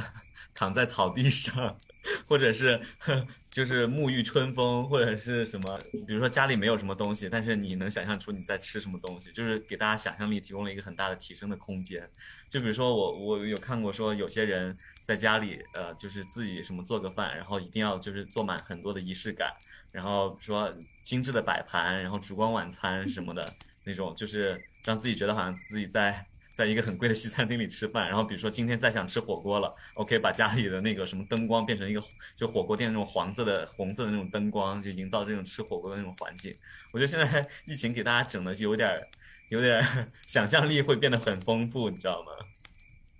[0.54, 1.78] 躺在草地上，
[2.26, 12.08] 或者是呵 就是沐浴春风，或者是什么，比如说家里没有什么东西，但是你能想象出你在吃什么东西，就是给大家想象力提供了一个很大的提升的空间。
[12.48, 19.52] 就比如说我我有看过说有些人在家里呃就是自己什么做个饭，然后一定要就是做满很多的仪式感，
[19.90, 20.72] 然后说
[21.02, 23.52] 精致的摆盘，然后烛光晚餐什么的
[23.84, 26.24] 那种，就是让自己觉得好像自己在
[26.60, 28.06] 在一个很贵的西餐厅里吃饭。
[28.06, 32.02] 然后比如说今天再想吃火锅了，OK，把家里的那个什么灯光变成一个
[32.36, 36.54] 就火锅店那种黄色的、红色的那种灯光，就营造这种吃火锅的那种环境。
[36.92, 39.08] 我觉得现在 疫情给大家整的有点儿
[39.48, 42.28] 有点儿 想象力会变得很丰富，你知道吗？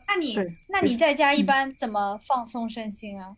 [0.07, 0.37] 那你
[0.69, 3.37] 那你在家一般怎么放松身心啊？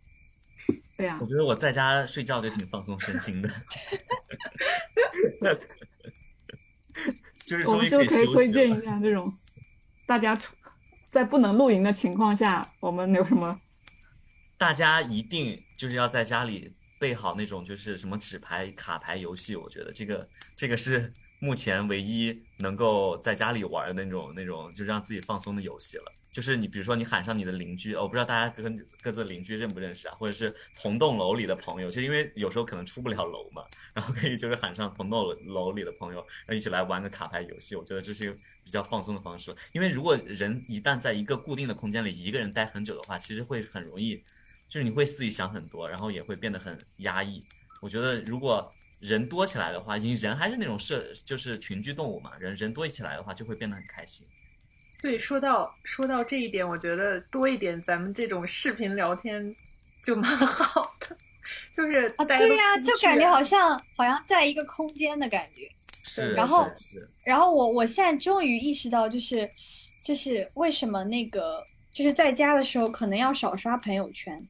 [0.96, 3.48] 对啊、我觉得我在家睡觉就挺放松身心的，
[7.44, 8.80] 就是终于以们就可以休息了推荐一。
[8.84, 9.36] 下这种
[10.12, 10.38] 大家
[11.08, 13.58] 在不能露营的情况下，我们有什么？
[14.58, 21.10] 大家一定就是要在家里备好那种就是什么纸牌、卡牌游戏，我觉得这个这个是
[21.42, 26.04] 目前唯一能够在家里玩的那种那种就让自己放松的游戏了。
[26.32, 38.32] 就是你比如说你喊上你的邻居，我不知道大家跟各自邻居认不认识啊，或者是同栋楼里的朋友，就因为有时候可能出不了楼嘛，然后可以就是喊上同栋楼里的朋友，然后一起来玩个卡牌游戏，我觉得这是一个
[38.62, 39.52] 比较放松的方式。
[39.72, 44.16] 因为如果人一旦在一个固定的空间里一个人待很久的话，其实会很容易，
[44.68, 47.42] 就是你会自己想很多，然后也会变得很压抑。
[47.82, 48.72] 我觉得如果
[49.02, 54.24] 人多起来的话，因为人还是那种社，就是群居动物嘛，人人多起来的话就会变得很开心。
[55.00, 59.54] 对，说到说到这一点，我觉得多一点咱们这种视频聊天
[60.04, 61.16] 就蛮 好的，
[61.72, 65.68] 就是对呀、就感觉好像好像在一个空间的感觉。
[66.04, 69.50] 是，然后是是然后我我现在终于意识到，就是
[70.04, 74.48] 就是为什么那个就是在家的时候可能要少刷朋友圈。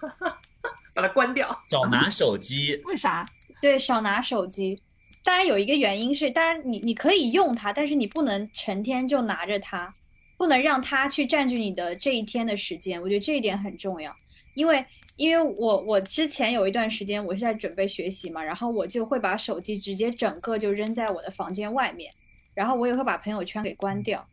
[0.94, 1.50] 把它关掉。
[1.68, 3.26] 少拿手机， 为啥？
[3.60, 4.80] 对，少拿手机。
[5.22, 9.94] 当然有一个原因是，当然你你可以用它，但是你不能成天就拿着它，
[10.36, 13.00] 不能让它去占据你的这一天的时间。
[13.00, 14.14] 我觉得这一点很重要，
[14.54, 14.84] 因为
[15.16, 22.12] 因为我我之前有一段时间我是在准备学习嘛，然后我就会把手机直接整个就扔在我的房间外面，
[22.52, 24.26] 然后我也会把朋友圈给关掉。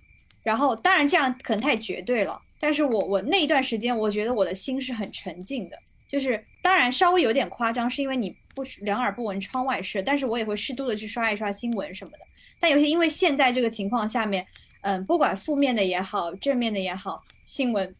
[0.43, 5.77] 然后当然这样可能太绝对了，但是我我那一段时间我觉得我的心是很沉静的，
[6.11, 12.19] 就是当然稍微有点夸张，是因为你不两耳不闻窗外事，但是我也会适度的去刷一刷新闻什么的。
[12.59, 14.45] 但有些因为现在这个情况下面，
[14.81, 17.95] 嗯，不管负面的也好，正面的也好，新闻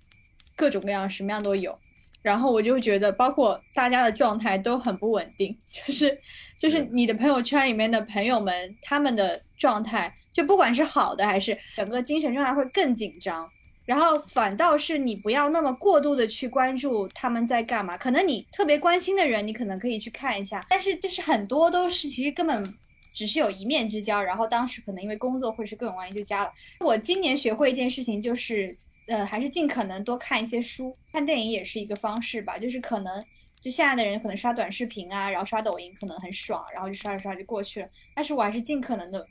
[0.55, 1.77] 各种各样什么样都有。
[2.21, 6.15] 然后我就会觉得，包括大家的状态都很不稳定， 就是
[6.59, 13.49] 就是是你的朋友圈里面的朋友们，他们的状态，就不管是好的还是整个精神状态会更紧张。
[13.91, 22.73] 然后反倒是你不要那么过度的去关注他们在干嘛，可能你特别关心的人，你可能可以去看一下，但是就是很多都是其实根本
[23.11, 26.51] 只是有一面之交，然后当时可能因为工作或者是各种原因就加了。
[26.79, 28.73] 我今年学会一件事情就是，
[29.07, 33.21] 呃，还是尽可能多看一些书，看电影也是一个方式吧，就是可能。
[33.61, 37.87] 就现在的人可能刷短视频啊，然后刷抖音可能很爽，然后就刷着刷着就过去了。
[38.15, 39.23] 但是我还是尽可能的，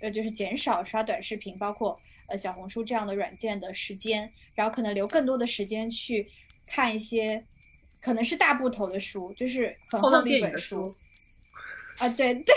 [0.00, 6.26] 呃，就是减少刷短视频，包括呃小红书这样的软件的时间，然后可能留更多的时间去
[6.66, 7.44] 看一些
[8.00, 10.94] 可能是大部头的书，就是很厚的一本书书。
[11.98, 12.54] 啊，对 对，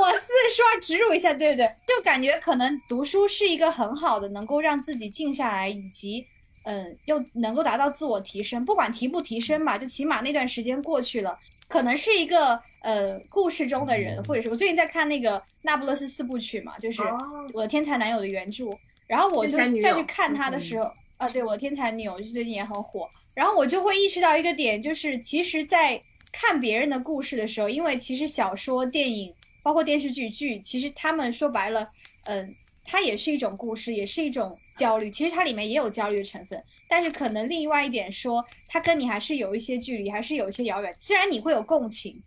[0.00, 0.26] 我是
[0.56, 6.26] 说植入一下，对对，就感觉可能读书是一个很好的，能够让自己静下来，以及
[6.64, 11.38] 嗯，又能够达到自我提升，不管提不提升吧，就起码那段时间过去了，
[11.68, 17.46] 可能是一个呃故事中的人，或者是我最近在看那个《那不勒斯四部曲》嘛，就是哦。
[17.52, 18.70] 我的天才男友的原著，
[19.06, 26.00] 然后我就再去看他的时候，啊，对我的天才女友就最近也很火，然后我就会意识到一个点，就是其实，在
[26.32, 31.86] 看别人的故事的时候，因为其实小说、电影，包括电视剧剧，其实他们说白了，
[32.24, 32.54] 嗯，
[32.90, 35.10] 它也是一种故事，也是一种焦虑。
[35.10, 40.96] 其实它里面也有焦虑的成分，但是可能另外一点说，它跟你还是有一些距离，还是有一些遥远。
[40.98, 42.22] 虽然你会有共情，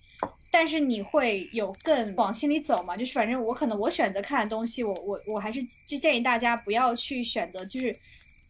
[0.52, 2.96] 但是你会有更往心里走嘛。
[2.96, 7.96] 就是反正我可能我选择看的东西，我我我还是就建议大家不要去选择，就是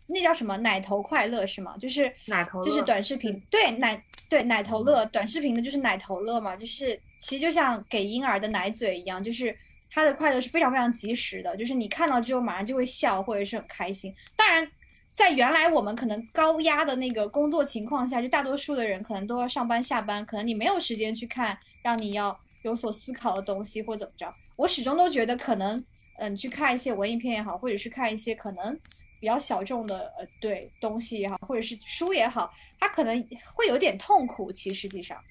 [0.07, 1.77] 那叫什么奶头快乐是吗？
[1.79, 9.55] 就是奶头就是短视频，对奶对奶头乐，短视频的就是奶头乐嘛，就是其实就像给婴儿的奶嘴一样，就是
[9.91, 14.15] 他的快乐是非常非常及时的，就是你看到之后马上就会笑或者是很开心。
[14.35, 14.65] 当然，
[15.13, 24.33] 在原来我们可能高压的那个工作情况下，就大多数的人可能都要上班下班，可能你没有时间去看让你要有所思考的东西或怎么着。
[24.55, 25.83] 我始终都觉得可能，
[26.19, 28.73] 嗯，去看一些文艺片也好，或者是看一些可能
[29.19, 35.21] 比较小众的呃对东西也好，或者是书也好，它可能会有点痛苦，其实实际上，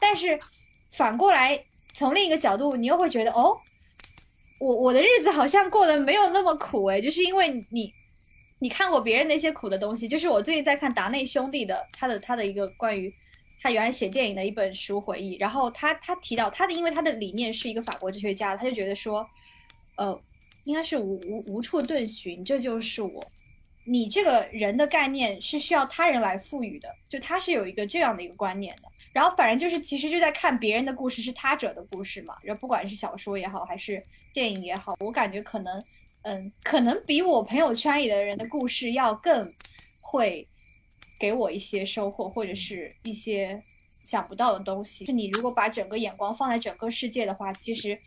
[0.00, 0.38] 但是
[0.92, 1.62] 反过来
[1.92, 3.58] 从另一个角度，你又会觉得哦，
[4.58, 7.92] 我我的日子好像过得没有那么苦诶，就是因为你
[8.58, 13.12] 你看过别人那些苦的东西，就是我最近在看达内兄弟的他的他的一个关于
[13.60, 19.28] 他原来写电影的一本书回忆，然后他他提到他的因为他的理念是一个法国哲学家，他就觉得说，
[19.96, 20.18] 呃，
[20.64, 23.22] 应该是无无无处遁寻，这就是我。
[23.86, 28.82] 你这个人的概念是需要他人来赋予的，就他是有一个这样的一个观念的。
[29.12, 32.36] 然后反正就是其实就在看别人的故事，是他者的故事嘛。
[32.42, 35.82] 然后不管是小说也好，还是电影也好，我感觉可能，
[36.22, 39.50] 嗯，可能比我朋友圈里的人的故事要更
[40.00, 40.46] 会
[41.18, 43.62] 给我一些收获，或者是一些
[44.02, 45.06] 想不到的东西。
[45.06, 47.98] 是你如果把整个眼光放在整个世界的话，其实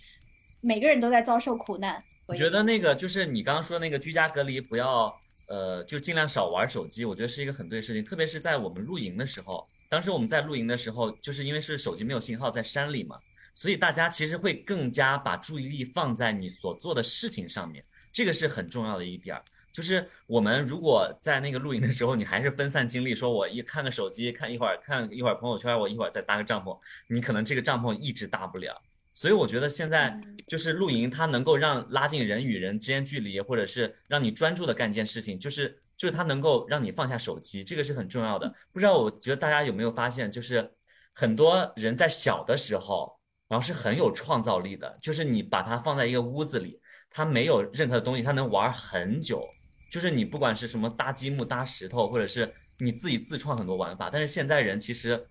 [0.61, 2.03] 每个人都在遭受苦难。
[2.27, 5.19] 我觉得那个就是你刚刚说那个居家隔离，不要
[5.49, 7.03] 呃，就尽量少玩手机。
[7.03, 9.67] 我觉得是一个很对的事情，特别是在我们露营的时候。
[9.89, 13.17] 当时我们在露营的时候，就是因为是手机没有信号，在山里嘛，
[13.53, 17.83] 所以大家其实会更加把注意力放在你所做的事情上面。
[18.13, 19.43] 这个是很重要的一点儿，
[19.73, 26.77] 就是我们如果在那个露营的时候，你还是分散精力，说我一看个手机，看一会儿看一会儿朋友圈，我一会儿再搭个帐篷，
[27.07, 28.79] 你可能这个帐篷一直搭不了。
[29.19, 30.17] 所以我觉得现在
[30.47, 38.49] 就是露营，它能够让拉近人与人之间距离，或者是让你专注的干一件事情，就是就是它能够让你放下手机，这个是很重要的。
[38.71, 40.71] 不知道我觉得大家有没有发现，就是
[41.13, 43.13] 很多人在小的时候，
[43.49, 46.79] 然后是很有创造力的，就是你把它放在一个屋子里。
[47.11, 49.45] 它没有任何的东西，它能玩很久。
[49.91, 54.09] 就是你不管是什么搭积木、搭石头，或者是你自己自创很多玩法。
[54.09, 55.27] 但是现在人其实，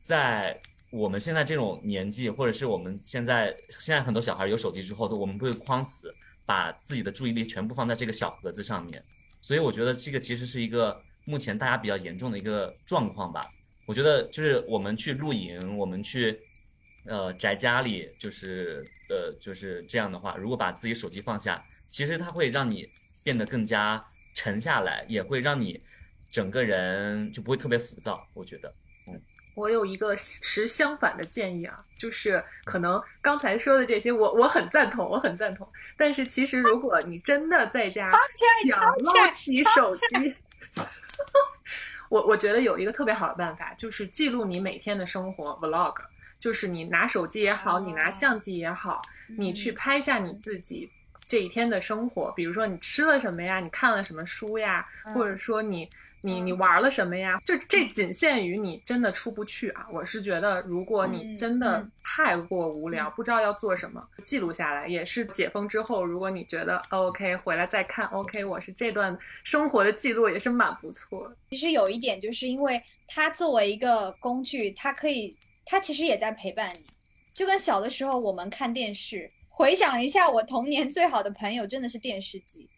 [0.00, 0.56] 在
[0.92, 6.14] 我们现在这种年纪，或者是我们现在现在很多小孩有手机之后，都我们不会框死，
[6.44, 9.02] 把自己的注意力全部放在这个小盒子上面。
[9.40, 13.40] 所以我觉得这个其实是一个目前大家比较严重的一个状况吧。
[13.86, 16.38] 我觉得就是我们去露营，我们去。
[17.04, 22.88] 呃，宅家里就是呃就是这样的话，如果把自己手机放下，其实它会让你
[23.24, 25.82] 变得更加沉下来，也会让你
[26.30, 28.24] 整个人就不会特别浮躁。
[28.32, 28.72] 我觉得，
[29.54, 35.66] 我有一个持相反的建议啊，就是可能刚才说的这些，我我很赞同，我很赞同。
[35.96, 38.10] 但是其实如果你真的在家
[38.70, 39.12] 想捞
[39.44, 40.34] 起手机，
[42.08, 45.96] 我我觉得有一个特别好的办法，就是记录你每天的生活 vlog。
[46.40, 49.00] 就是你拿手机也好，你拿相机也好，
[49.38, 50.90] 你去拍下你自己
[51.28, 52.32] 这一天的生活。
[52.32, 55.88] 比如说你吃了什么呀，你看了什么书呀，或者说你
[56.20, 57.40] 你你玩了什么呀？
[57.44, 59.86] 就这仅限于你真的出不去啊。
[59.90, 71.34] 我是觉得，如果你真的太过无聊，不知道要做什么，记录下来也是解封之后，如果你觉得 OK，回来再看 OK，我是这段生活的记录也是蛮不错。
[71.50, 75.36] 其实有一点，就是因为它作为一个工具，它可以。
[75.64, 76.84] 它其实也在陪伴你，
[77.32, 79.30] 就跟小的时候我们看电视。
[79.54, 82.68] 回想一下，我童年最好的朋友真的是电视机，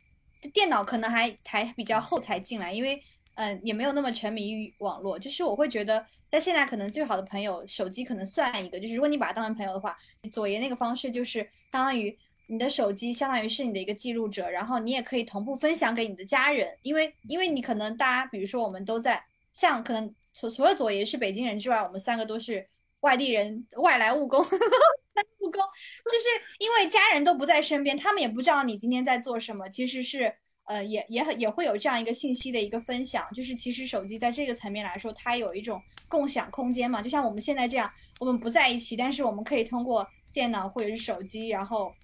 [0.52, 3.00] 电脑可能还还比较后才进来，因为
[3.36, 5.16] 嗯也没有那么沉迷于网络。
[5.16, 8.78] 就是我会觉得，在现在可能最好的朋友，手机可能算一个。
[8.80, 9.96] 就是如果你把它当成朋友的话，
[10.32, 12.16] 左爷那个方式就是相当于
[12.48, 19.22] 你的手机相当于是你的一个记录者，然后你也可以同步分享给你的家人，因为因为你可能大家比如说我们都在
[19.52, 22.66] 像可能除除了左爷是北京人之外，我们三个都是。
[23.00, 24.42] 外地人外来务工，
[25.44, 26.26] 务工就是
[26.58, 29.68] 因为家人都不在身边，他们也不知道你今天在做什么。
[29.68, 30.34] 其实是，
[30.64, 33.26] 呃，也也很也会有这样一个信息的一个分享。
[33.34, 37.02] 就是其实手机在这个层面来说，它有一种共享空间嘛。
[37.02, 37.90] 就像我们现在这样，
[38.20, 41.94] 我们不在一起，但是我们可以通过电脑或者是手机，然后，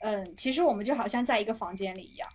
[0.00, 2.28] 嗯，其实我们就好像在一个房间里一样。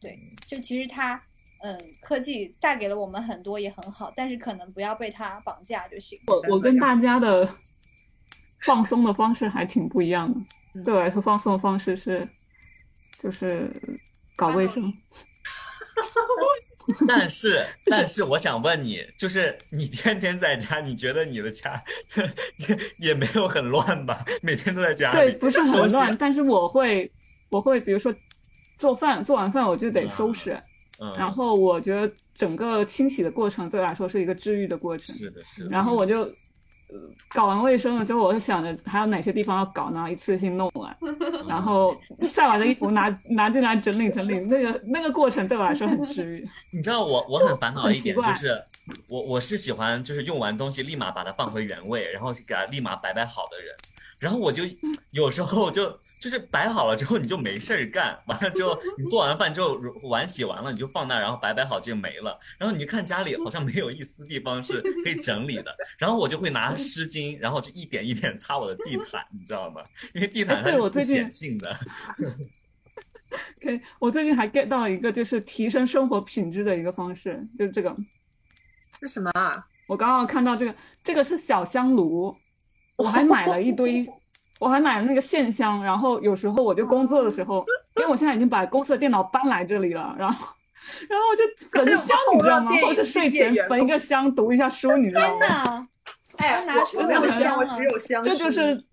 [0.00, 1.22] 对，就其实它。
[1.60, 6.16] 嗯，科技带给了我们很多，也很好，但是可能不要被它绑架就行。
[6.28, 7.52] 我我跟大家的
[8.64, 10.32] 放松的方式还挺不一样
[10.74, 10.82] 的。
[10.84, 12.28] 对我来说，放松的方式是
[13.18, 13.70] 就是
[14.36, 14.92] 搞卫生。
[17.06, 21.82] 但 是，但是我想问你，就是你天天在家，你觉得你的家
[22.66, 22.78] 也
[23.08, 24.24] 也没有很乱吧？
[24.40, 26.16] 每天都在家里，对，不是很乱。
[26.16, 27.10] 但是我会，
[27.50, 28.14] 我会，比如说
[28.78, 30.58] 做饭，做完饭我就得收拾。
[31.16, 35.14] 然后我觉得整个清洗的过程对我来说是一个治愈的过程。
[35.14, 35.68] 是的，是的。
[35.70, 36.30] 然后我就，呃，
[37.34, 40.96] 搞完卫生了之后，我就想着还有哪些地方要搞，然后一次性弄完。
[41.48, 46.48] 然后晒完的衣服拿 拿进来整理整理，那个那个过程对我来说很治愈。
[46.72, 48.62] 你知道我我很烦恼一点就是，
[49.08, 53.74] 我我是喜欢就是用完东西立马把它放回原位，然后给它立马摆摆好的人。
[54.18, 54.62] 然后我就
[55.10, 55.98] 有时候就。
[56.18, 62.38] 就是摆好了之后你就没事儿干，完了之后你做完饭之后碗洗完了你就放那，然后摆摆好就没了。
[62.58, 69.80] 然后你看家里好像没有一丝地方是可以整理的，然后我就会拿湿巾，然后就一点一点擦我的地毯，你知道吗？
[70.12, 71.76] 因为地毯它是不显性的。
[73.58, 77.94] OK，我最近还 get 到一个就是提升生活品质的一个方式，就是这个。
[78.98, 79.66] 是什么啊？
[79.86, 82.34] 我刚刚看到这个，这个是小香炉，
[82.96, 84.04] 我还 买了一堆。
[84.58, 87.64] 我还买了那个线香，然后有时候我就工作的时候，
[87.96, 90.48] 因为我现在已经把公司的电脑搬来这里了，然后，
[91.08, 92.72] 然后我就焚香，你知道吗？
[92.82, 95.88] 或者是睡前焚一个香，读一下书，你知道吗？
[96.36, 98.76] 哎，拿出那个香，我只有香，这就是，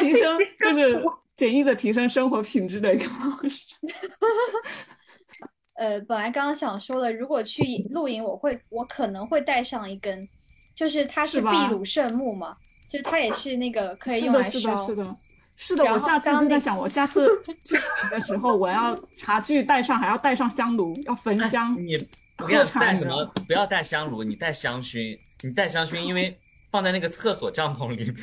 [0.00, 1.02] 提升就是
[1.34, 3.76] 简易的提升生活品质的一个方式。
[5.74, 10.28] 呃，本来刚刚想说的，如果去露营，我会我可能会带上一根，
[10.74, 12.56] 就是它是秘鲁圣木嘛，
[12.92, 14.96] 就是它也是那个可以是的，是用来烧的，是。
[14.96, 15.16] 的，
[15.56, 15.84] 是的。
[15.84, 17.74] 然后我下次刚刚那就在想，我 下次去
[18.10, 21.74] 的时候，我要茶具带上，还要带上香炉，要焚香。
[21.82, 21.96] 你
[22.36, 26.38] 不要带什么不要带香炉，你带香薰，你带香薰，因为
[26.70, 28.14] 放在那个厕所帐篷里面，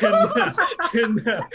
[0.00, 0.54] 真的
[0.90, 1.46] 真的，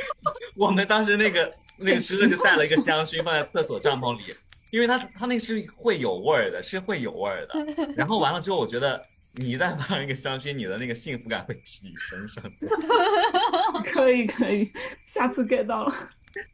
[0.55, 4.23] 我们当时那个那个哥哥就带了一个香薰放在厕所帐篷里，
[4.69, 7.93] 因为他他那是会有味儿的，是会有味儿的。
[7.95, 9.03] 然后完了之后，我觉得
[9.35, 12.67] 你一旦放一个香薰，你的那个幸福感会提升上去。
[13.91, 14.71] 可以，可以，
[15.07, 16.09] 下次 get 到了。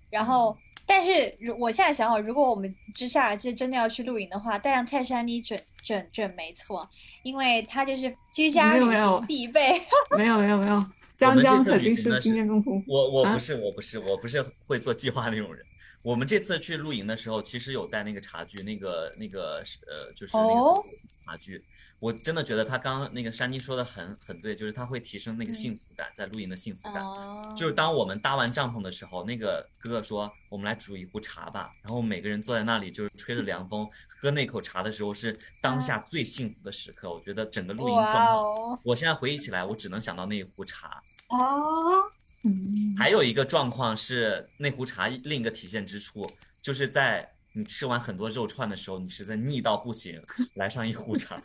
[0.09, 6.89] 然后，但是如我现在想好，如果我们之下来就真的要去露营的话，带上泰山妮准准准没错，
[7.23, 9.82] 因为它就是居家旅行必备。
[10.17, 10.86] 没有，没有，没有，
[11.17, 12.77] 江江肯定是是经验丰富。
[12.77, 15.65] 啊我我不是我不是我不是会做计划那种人。
[16.01, 20.89] 我们这次去露营的时候，其实有带那个茶具，那个那个是呃，就是那哦个
[21.25, 21.61] 茶具。
[22.00, 27.04] 我真的觉得他刚刚那个珊妮说的很很对，就是他会提升那个幸福感，在露营的幸福感。
[27.04, 37.10] 哦，就是当我们搭完帐篷的时候，那个哥哥说：“我们来煮一壶茶吧。”然后每个人坐在那里，就是吹着凉风，喝那口茶的时候，是当下最幸福的时刻。
[37.10, 41.04] 我觉得整个露营状哇况，哦我现在回忆起来，我只能想到那一壶茶。
[41.28, 42.10] 哦，
[42.43, 46.32] 嗯，还有一个状况是那壶茶另一个体现之处，
[46.62, 50.22] 就是在你吃完很多肉串的时候，你实在腻到不行，
[50.54, 51.41] 来上一壶茶，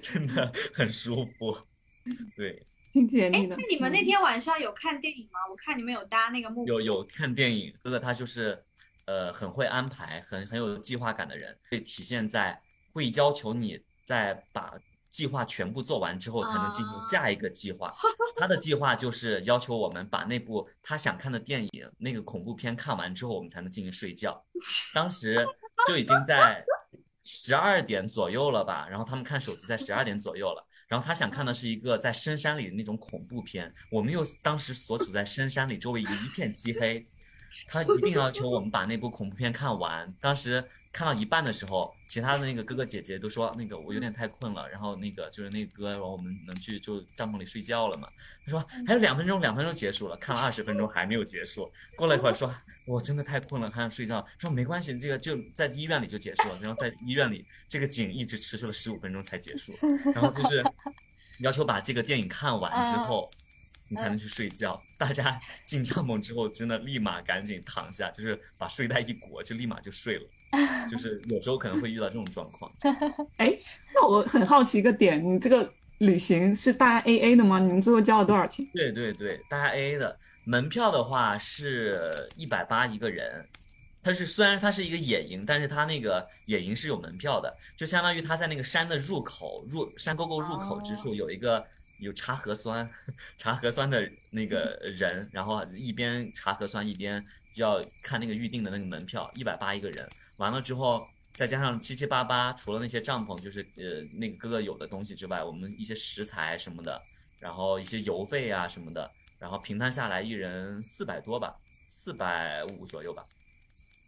[0.00, 1.56] 真的很舒服。
[2.36, 3.56] 对，挺解腻的。
[3.56, 5.40] 那你们那嗯天晚上有看电影吗？
[5.50, 8.64] 我看你们有搭那个幕有有看电影，哥哥他就是
[9.06, 12.60] 呃很会安排，很很有计划感的人，会体现在
[12.92, 14.74] 会要求你在把
[15.10, 17.94] 计划全部做完之后，才能进行下一个计划。
[18.36, 24.42] 他的计划就是要求我们把那部他想看的电影那个恐怖片看完之后，我们才能进行睡觉。
[24.94, 25.46] 当时
[25.86, 26.64] 就已经在
[27.24, 30.66] 十二点左右了吧，然后他们看手机在十二点左右了。
[30.88, 37.06] 然后他想看的是一个在深山里的那种恐怖片，我们又当时所处在深山里，周围一片漆黑，
[37.66, 40.14] 他一定要求我们把那部恐怖片看完。
[40.20, 40.62] 当时
[40.92, 48.06] 看到一半的时候，其他的那个哥哥姐姐都说那个我有点太困了，然后那个就是那个哥，然后我们能去就帐篷里睡觉了嘛。
[48.44, 51.72] 他说还有两分钟，两分钟结束了，看了二十分钟还没有结束。
[51.96, 54.24] 过了一会儿说我真的太困了，还想睡觉。
[54.38, 56.58] 说没关系，这个就在医院里就结束了。
[56.60, 59.72] 然后在医院里这个景一直持续了十五分钟才结束。
[60.14, 60.62] 然后就是
[61.40, 63.30] 要求把这个电影看完之后，
[63.88, 64.78] 你才能去睡觉。
[64.98, 70.28] 大家进帐篷之后，真的立马赶紧躺下，就是把睡袋一裹，就立马就睡了。
[70.90, 72.70] 就是有时候可能会遇到这种状况。
[73.38, 73.56] 哎，
[73.94, 77.58] 那我很好奇一个点，你这个旅行是大家 A A 的吗？
[77.58, 78.66] 你们最后交了多少钱？
[78.74, 83.46] 对对对，大家 A A 的门票的话是一百八一个人。
[84.04, 91.64] 它是虽然它是一个野营，但是它那个野营是有门票的，就相当于它在那个山的入口入山沟沟入口之处有一个
[92.00, 92.90] 有查核酸，
[93.38, 97.24] 查核酸的那个人，然后一边查核酸一边
[97.54, 100.08] 要看那个预定的那个门票，一百八一个人。
[100.42, 107.00] 完了之后，再加上七七八八，除了那些帐篷，就是呃那个哥哥有的东西之外，我们一些食材什么的，
[107.38, 111.54] 然后一些油费啊什么的，然后平摊下来一人四百多吧，
[111.88, 113.22] 四百五左右吧。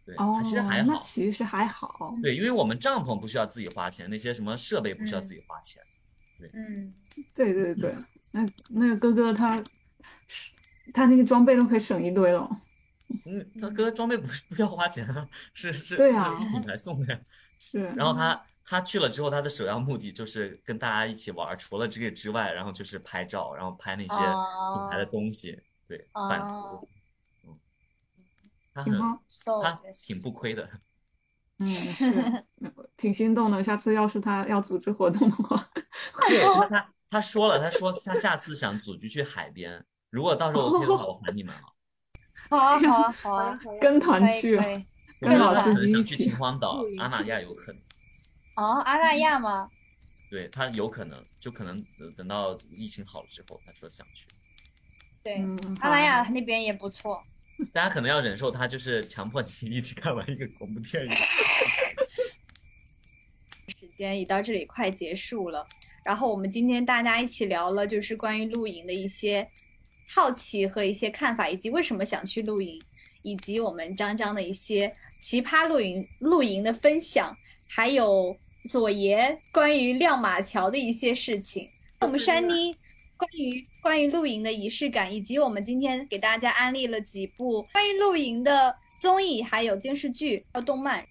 [0.05, 0.13] 对，
[0.43, 1.01] 其实还那好。
[1.01, 2.13] 其实还好。
[2.21, 5.81] 对，因为我们帐篷不需要自己花钱，那些什么设备不需要自己花钱。
[6.37, 6.93] 对嗯，
[7.33, 7.95] 对对对，
[8.31, 9.63] 那那个哥哥他，
[10.93, 12.61] 他那些装备都可以省一堆了。
[13.25, 17.19] 嗯，他哥装备不是 不要花钱啊，是是是对啊品牌送的呀。
[17.59, 26.89] 是，然后他他去了之后，他的首要目的就是跟大家一起玩，除了这个之外，然后就是拍照，然后拍那些品牌的东西，对，版哦图。
[27.47, 27.59] 嗯，
[28.73, 28.93] 他很
[29.61, 30.69] 他挺不亏的。
[31.57, 32.13] 嗯，是，
[32.97, 33.63] 挺心动的。
[33.63, 35.69] 下次要是他要组织活动的话，
[36.27, 41.61] 对他他他说了，他说他下次想组局去海边，如果到时候 OK 的话，我喊你们了。
[42.49, 44.85] 好啊，好啊，好啊， 跟团去可以。
[45.21, 47.81] 我知道他跟老司机一可能想去秦皇岛阿那亚有可能。
[48.55, 49.69] 哦，阿那亚吗？
[50.29, 54.25] 对他有可能，就可能呃等到疫情好了之后，他说想去。
[55.23, 57.23] 对，嗯，阿那亚那边也不错。
[57.71, 61.11] 大家可能要忍受他就是强迫你一起看完一个恐怖电影。
[63.79, 65.65] 时间已到这里快结束了，
[66.03, 69.49] 然后我们今天大家一起聊了，就是关于露营的一些
[70.07, 72.81] 好奇和一些看法，以及为什么想去露营，
[73.21, 77.35] 以及我们张张的一些奇葩露营露营的分享，
[77.67, 78.35] 还有
[78.69, 81.69] 左爷关于亮马桥的一些事情。
[82.01, 82.75] 我们珊妮
[83.17, 91.05] 关于关于露营的仪式感，以及我们今天给大家安利了几部关于露营的综艺，还有电视剧，还有动漫。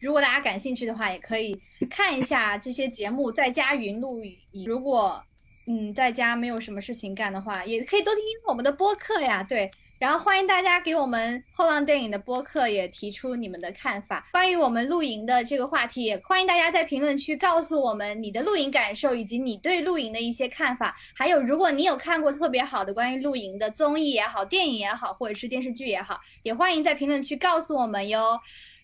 [0.00, 1.58] 如果大家感兴趣的话，也可以
[1.88, 4.66] 看一下这些节目，在家云露营。
[4.66, 5.24] 如果
[5.66, 9.42] 嗯在家没有什么事情干的话，也可以多听听我们的播客呀。
[9.42, 9.68] 对，
[9.98, 20.94] 然后欢迎大家给我们后浪电影的播客也提出你们的看法，关于我们露营的这个话题，也欢迎大家在评论区告诉我们你的露营感受，以及你对露营的一些看法。
[21.14, 28.38] 还有，如果你有看过特别好的关于露营的综艺也好、电影也好，或者是电视剧也好，也欢迎在评论区告诉我们哟。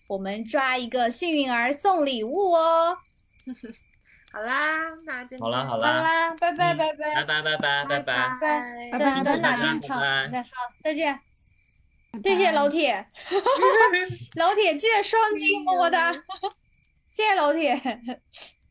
[0.07, 2.97] 我们抓一个幸运儿送礼物哦！
[4.33, 8.03] 好啦，那今天好啦好好啦，啦，拜拜嗯拜拜拜拜拜拜拜拜。
[8.41, 9.99] 拜拜拜等等哪拜拜天唱？
[10.01, 10.47] 拜拜对，好，
[10.83, 11.19] 再见。
[12.23, 13.07] 谢谢老铁，
[14.35, 16.11] 老铁记得双击么么哒，
[17.09, 17.75] 谢谢老铁。